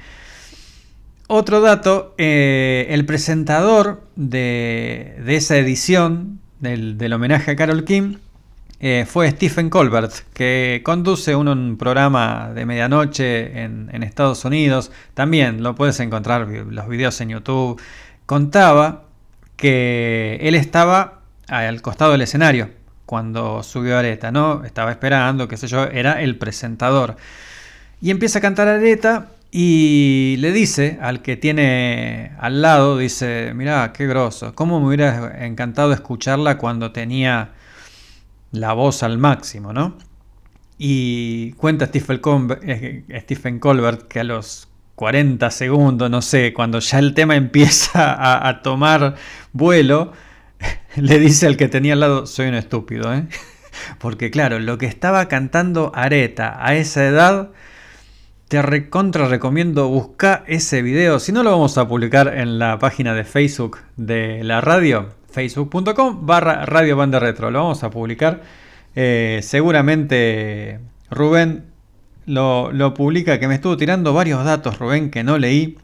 [1.26, 8.18] Otro dato, eh, el presentador de, de esa edición del, del homenaje a Carol King
[8.80, 14.92] eh, fue Stephen Colbert, que conduce un, un programa de medianoche en, en Estados Unidos.
[15.16, 17.82] También lo puedes encontrar los videos en YouTube.
[18.28, 19.07] Contaba
[19.58, 22.70] que él estaba al costado del escenario
[23.06, 24.64] cuando subió Areta, ¿no?
[24.66, 27.16] Estaba esperando, qué sé yo, era el presentador.
[28.02, 33.94] Y empieza a cantar Areta y le dice al que tiene al lado, dice, mirá,
[33.94, 37.52] qué grosso, cómo me hubiera encantado escucharla cuando tenía
[38.52, 39.98] la voz al máximo, ¿no?
[40.78, 46.80] Y cuenta Stephen, Colbert, eh, Stephen Colbert que a los 40 segundos, no sé, cuando
[46.80, 49.16] ya el tema empieza a, a tomar
[49.58, 50.14] vuelo,
[50.96, 53.28] le dice al que tenía al lado, soy un estúpido, ¿eh?
[54.00, 57.52] Porque claro, lo que estaba cantando Areta a esa edad,
[58.48, 61.20] te recontra recomiendo buscar ese video.
[61.20, 66.26] Si no lo vamos a publicar en la página de Facebook de la radio, facebook.com
[66.26, 67.52] barra Radio Banda Retro.
[67.52, 68.42] Lo vamos a publicar.
[68.96, 70.80] Eh, seguramente
[71.12, 71.66] Rubén
[72.26, 75.78] lo, lo publica, que me estuvo tirando varios datos, Rubén, que no leí,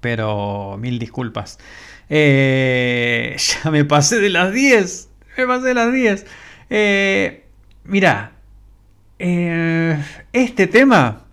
[0.00, 1.58] pero mil disculpas.
[2.10, 5.08] Eh, ya me pasé de las 10.
[5.36, 6.26] Me pasé de las 10.
[6.70, 7.44] Eh,
[7.84, 8.32] mirá,
[9.18, 9.98] eh,
[10.32, 11.24] este tema,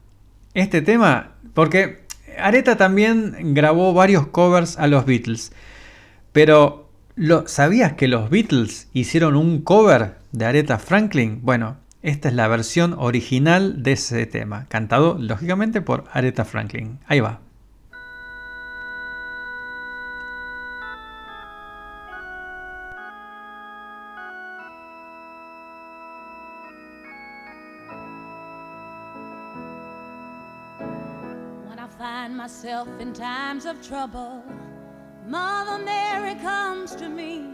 [0.54, 2.06] este tema, porque
[2.38, 5.52] Areta también grabó varios covers a los Beatles,
[6.32, 11.40] pero lo, ¿sabías que los Beatles hicieron un cover de Aretha Franklin?
[11.44, 17.00] Bueno, esta es la versión original de ese tema, cantado lógicamente por Aretha Franklin.
[17.08, 17.45] Ahí va.
[33.16, 34.44] Times of trouble,
[35.26, 37.46] Mother Mary comes to me,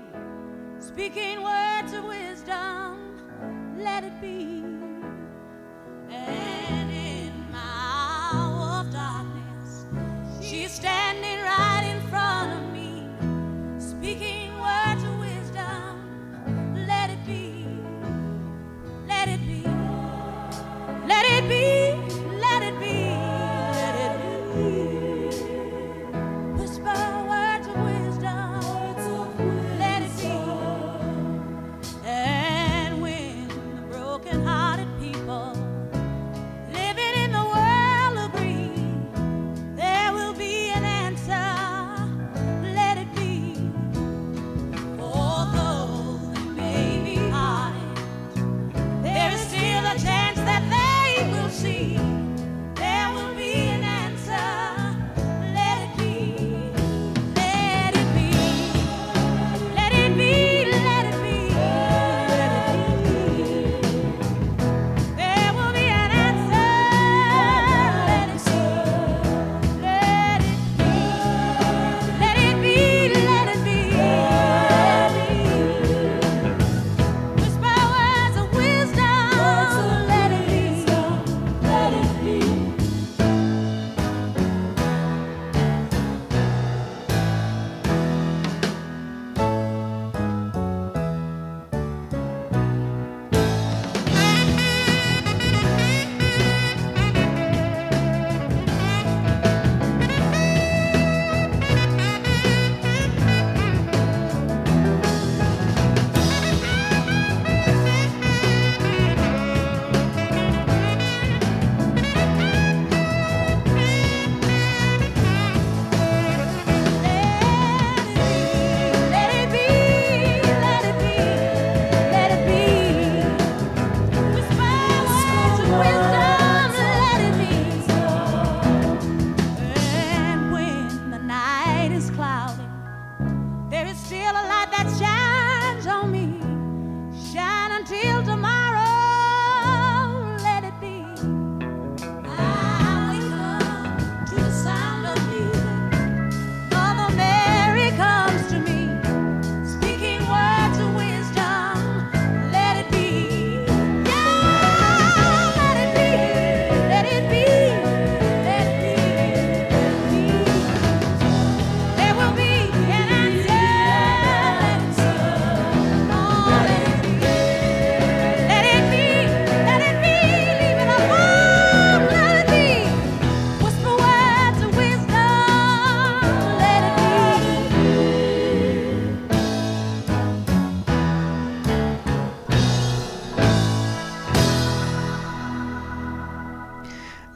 [0.80, 4.64] speaking words of wisdom, let it be.
[6.10, 9.86] And in my hour of darkness,
[10.42, 11.71] she's standing right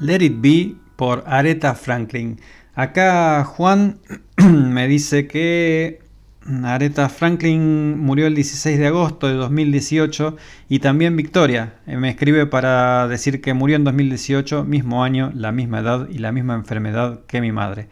[0.05, 2.39] Let It Be por Aretha Franklin.
[2.75, 3.99] Acá Juan
[4.37, 5.99] me dice que
[6.63, 10.37] Aretha Franklin murió el 16 de agosto de 2018
[10.69, 15.51] y también Victoria eh, me escribe para decir que murió en 2018, mismo año, la
[15.51, 17.87] misma edad y la misma enfermedad que mi madre.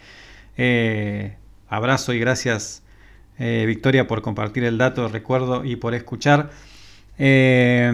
[0.56, 1.36] Eh,
[1.68, 2.84] abrazo y gracias
[3.40, 6.52] eh, Victoria por compartir el dato, recuerdo y por escuchar.
[7.18, 7.92] Eh,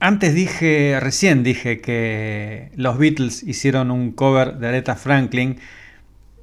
[0.00, 5.58] antes dije, recién dije que los Beatles hicieron un cover de Aretha Franklin.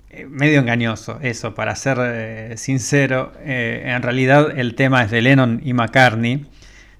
[0.09, 3.33] Eh, Medio engañoso eso, para ser eh, sincero.
[3.41, 6.45] Eh, en realidad el tema es de Lennon y McCartney.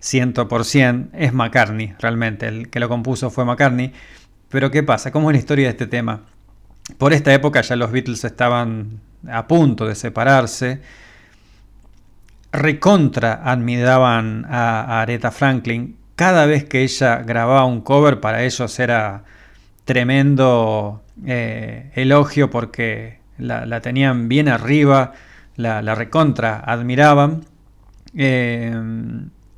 [0.01, 2.47] 100% es McCartney, realmente.
[2.47, 3.93] El que lo compuso fue McCartney.
[4.49, 5.11] Pero ¿qué pasa?
[5.11, 6.25] ¿Cómo es la historia de este tema?
[6.97, 10.81] Por esta época ya los Beatles estaban a punto de separarse
[12.51, 15.96] recontra admiraban a, a Aretha Franklin.
[16.17, 19.23] Cada vez que ella grababa un cover, para ellos era
[19.85, 25.13] tremendo eh, elogio porque la, tenían bien arriba,
[25.57, 27.45] la, recontra admiraban.
[28.15, 28.73] Eh,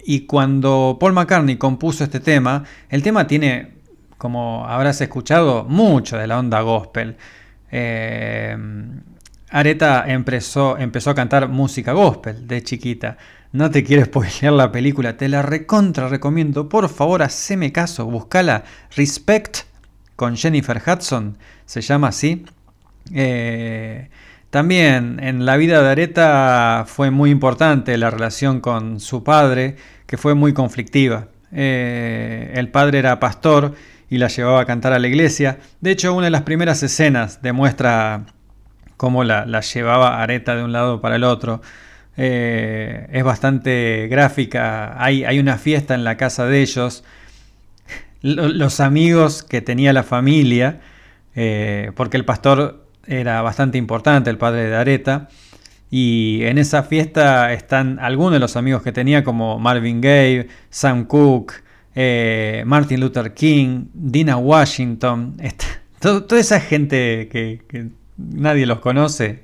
[0.03, 3.75] y cuando Paul McCartney compuso este tema, el tema tiene,
[4.17, 7.15] como habrás escuchado, mucho de la onda gospel.
[7.71, 8.57] Eh,
[9.49, 13.15] empezó, empezó a cantar música gospel de chiquita.
[13.51, 16.69] No te quiero spoilear la película, te la recontra recomiendo.
[16.69, 18.63] Por favor, haceme caso, buscala.
[18.95, 19.61] Respect
[20.15, 21.35] con Jennifer Hudson,
[21.65, 22.45] se llama así.
[23.11, 24.09] Eh,
[24.51, 30.17] también en la vida de Aretha fue muy importante la relación con su padre, que
[30.17, 31.29] fue muy conflictiva.
[31.51, 33.73] Eh, el padre era pastor
[34.11, 35.57] y la llevaba a cantar a la iglesia.
[35.81, 38.27] De hecho, una de las primeras escenas demuestra
[38.95, 41.61] cómo la, la llevaba Areta de un lado para el otro.
[42.21, 45.01] Eh, es bastante gráfica.
[45.01, 47.05] Hay, hay, una fiesta en la casa de ellos.
[48.21, 50.81] Los amigos que tenía la familia,
[51.33, 55.29] eh, porque el pastor era bastante importante, el padre de Areta.
[55.89, 61.05] Y en esa fiesta están algunos de los amigos que tenía, como Marvin Gaye, Sam
[61.05, 61.63] Cooke,
[61.95, 65.37] eh, Martin Luther King, Dina Washington.
[65.99, 67.61] Toda esa gente que
[68.17, 69.43] nadie los conoce,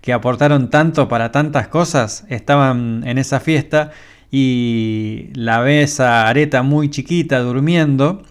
[0.00, 3.90] que, aportaron tanto para tantas cosas, estaban en esa fiesta
[4.30, 8.22] y la ves a Areta muy chiquita durmiendo,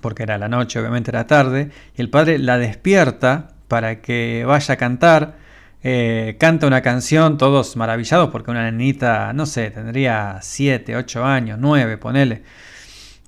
[0.00, 4.74] porque era la noche, obviamente era tarde, y el padre la despierta para que vaya
[4.74, 5.48] a cantar.
[5.84, 11.58] Eh, canta una canción, todos maravillados, porque una nenita, no sé, tendría 7, 8 años,
[11.60, 12.42] 9, ponele.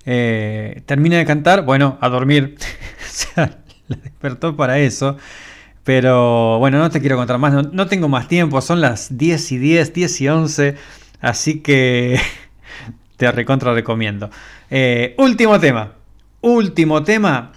[0.05, 2.57] Eh, termina de cantar, bueno, a dormir.
[3.37, 5.17] la despertó para eso.
[5.85, 9.59] Pero bueno, no te quiero contar más, no, tengo más tiempo, son las 10 y
[9.59, 10.77] 10, 10 y 11,
[11.21, 12.21] así que
[13.17, 14.31] te recontra recomiendo.
[14.71, 15.95] Eh, último tema,
[16.43, 17.53] último tema,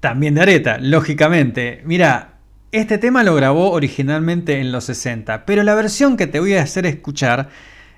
[0.00, 1.82] también de Areta, lógicamente.
[1.84, 2.34] Mira,
[2.70, 6.62] este tema lo grabó originalmente en los 60, pero la versión que te voy a
[6.62, 7.48] hacer escuchar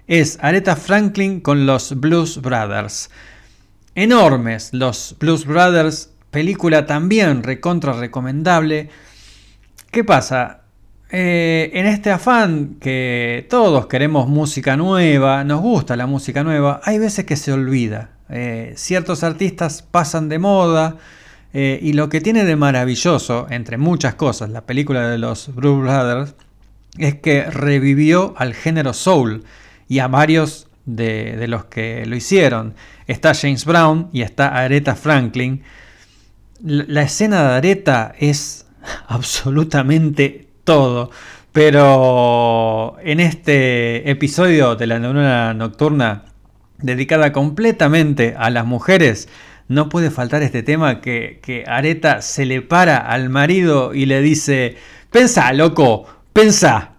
[0.07, 3.11] es Aretha Franklin con los Blues Brothers.
[3.97, 8.89] Enormes los Blues Brothers, película también recontra recomendable.
[9.91, 10.61] ¿Qué pasa?
[11.13, 16.99] Eh, en este afán que todos queremos música nueva, nos gusta la música nueva, hay
[16.99, 18.11] veces que se olvida.
[18.29, 20.99] Eh, ciertos artistas pasan de moda
[21.53, 25.83] eh, y lo que tiene de maravilloso, entre muchas cosas, la película de los Blues
[25.83, 26.37] Brothers,
[26.97, 29.43] es que revivió al género soul
[29.89, 32.75] y a varios de, de los que lo hicieron.
[33.09, 35.65] Está James Brown y está Aretha Franklin
[36.63, 38.67] la escena de Areta es
[39.09, 41.11] absolutamente todo.
[41.53, 46.27] Pero en este episodio de la neurona nocturna,
[46.79, 49.29] dedicada completamente a las mujeres,
[49.67, 54.77] no puede faltar este tema que, Areta se le para al marido y le dice,
[55.11, 56.90] pensá, loco, pensá.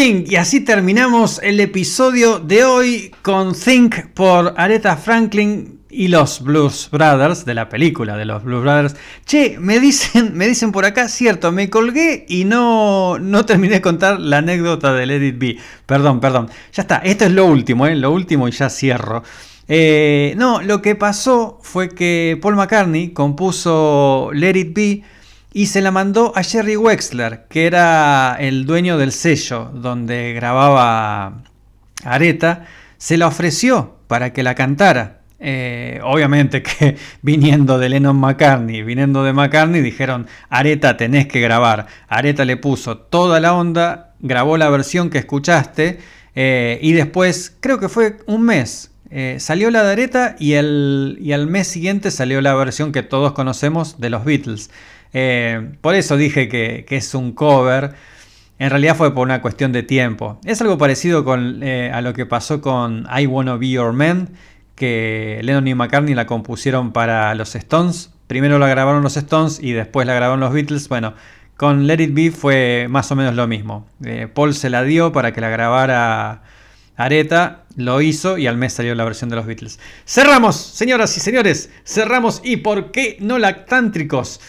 [0.00, 6.88] Y así terminamos el episodio de hoy con Think por Aretha Franklin y los Blues
[6.92, 8.96] Brothers, de la película de los Blues Brothers.
[9.26, 13.80] Che, me dicen, me dicen por acá, cierto, me colgué y no, no terminé de
[13.80, 15.58] contar la anécdota del Let It Be.
[15.84, 16.48] Perdón, perdón.
[16.72, 17.96] Ya está, esto es lo último, ¿eh?
[17.96, 19.24] lo último y ya cierro.
[19.66, 25.02] Eh, no, lo que pasó fue que Paul McCartney compuso Let It Be
[25.52, 31.42] y se la mandó a Jerry Wexler, que era el dueño del sello donde grababa
[32.04, 32.66] Areta.
[32.98, 35.18] Se la ofreció para que la cantara.
[35.40, 41.86] Eh, obviamente que viniendo de Lennon McCartney, viniendo de McCartney, dijeron, Areta tenés que grabar.
[42.08, 46.00] Areta le puso toda la onda, grabó la versión que escuchaste
[46.34, 51.32] eh, y después, creo que fue un mes, eh, salió la de Areta y, y
[51.32, 54.70] al mes siguiente salió la versión que todos conocemos de los Beatles.
[55.12, 57.94] Eh, por eso dije que, es un cover.
[58.58, 60.40] En realidad fue por una cuestión de tiempo.
[60.44, 61.24] Es algo parecido
[61.62, 64.30] eh, a lo que pasó con I Wanna Be Your Man,
[64.74, 68.12] que Lennon y McCartney la compusieron para los Stones.
[68.26, 70.88] Primero la grabaron los Stones y después la grabaron los Beatles.
[70.88, 71.14] Bueno,
[71.56, 73.86] con Let It Be fue más o menos lo mismo.
[74.04, 76.42] Eh, Paul se la dio para que la grabara
[76.98, 79.78] Areta, lo hizo y al mes salió la versión de los Beatles.
[80.04, 82.40] Cerramos, señoras y señores, cerramos.
[82.42, 84.40] ¿Y por qué no lactántricos?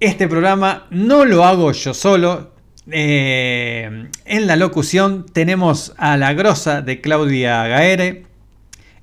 [0.00, 2.52] Este programa no lo hago yo solo.
[2.90, 8.24] Eh, en la locución tenemos a la grosa de Claudia Gaere.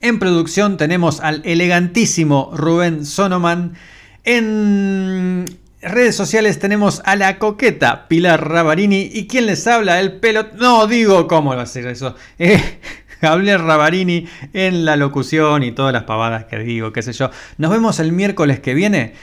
[0.01, 3.76] En producción tenemos al elegantísimo Rubén Sonoman.
[4.24, 5.45] En
[5.84, 9.08] redes sociales tenemos a la coqueta Pilar Ravarini.
[9.14, 10.00] ¿Y quién les habla?
[10.00, 10.48] El pelo...
[10.56, 12.16] No digo cómo va a eso.
[12.40, 12.80] Eh,
[13.22, 17.30] Gabriel Ravarini en la locución y todas las pavadas que digo, qué sé yo.
[17.58, 19.14] Nos vemos el miércoles que viene.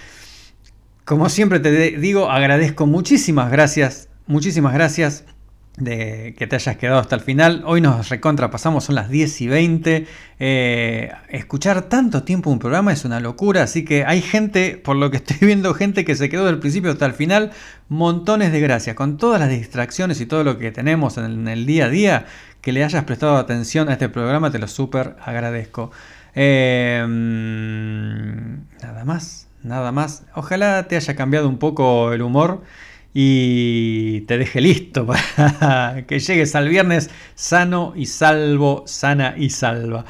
[1.05, 5.27] Como siempre te digo, agradezco muchísimas gracias, muchísimas gracias
[5.77, 7.63] de que te hayas quedado hasta el final.
[7.67, 10.07] Hoy nos recontrapasamos, son las 10 y 20.
[10.39, 15.11] Eh, escuchar tanto tiempo un programa es una locura, así que hay gente, por lo
[15.11, 17.51] que estoy viendo, gente que se quedó del principio hasta el final.
[17.91, 21.85] Montones de gracias, con todas las distracciones y todo lo que tenemos en el día
[21.85, 22.27] a día,
[22.63, 25.91] que le hayas prestado atención a este programa, te lo súper agradezco.
[26.35, 27.05] Eh,
[28.81, 30.23] nada más, nada más.
[30.35, 32.63] Ojalá te haya cambiado un poco el humor
[33.13, 35.07] y te deje listo
[35.39, 40.05] para que llegues al viernes sano y salvo, sana y salva.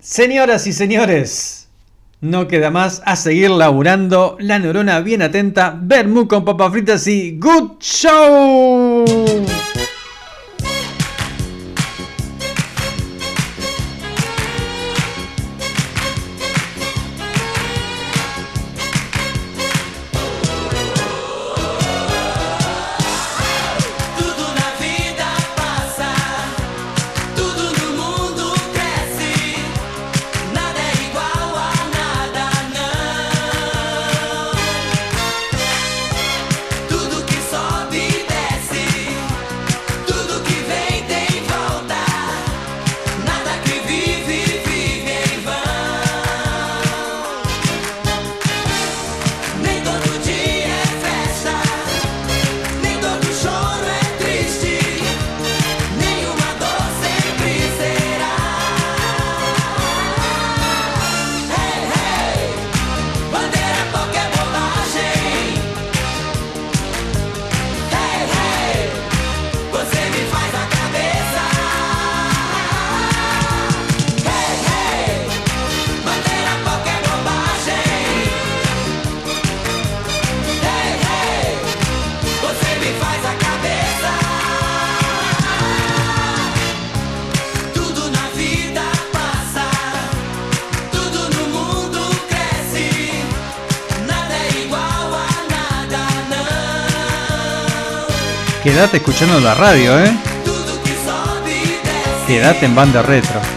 [0.00, 1.68] Señoras y señores,
[2.20, 4.36] no queda más a seguir laburando.
[4.40, 9.04] La neurona bien atenta, Bermú con papas fritas y Good Show.
[98.76, 100.14] Quédate escuchando la radio, ¿eh?
[102.26, 103.55] Quédate en banda retro.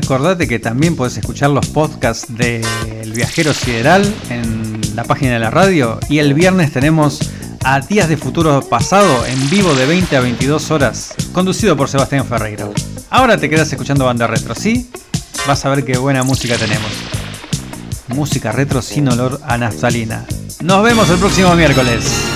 [0.00, 2.62] Acordate que también puedes escuchar los podcasts de
[3.00, 6.00] El Viajero Sideral en la página de la radio.
[6.08, 7.20] Y el viernes tenemos
[7.64, 12.26] a Días de Futuro Pasado en vivo de 20 a 22 horas, conducido por Sebastián
[12.26, 12.72] Ferreiro.
[13.10, 14.90] Ahora te quedas escuchando banda retro, ¿sí?
[15.46, 16.90] Vas a ver qué buena música tenemos.
[18.08, 20.24] Música retro sin olor a naftalina.
[20.62, 22.29] Nos vemos el próximo miércoles.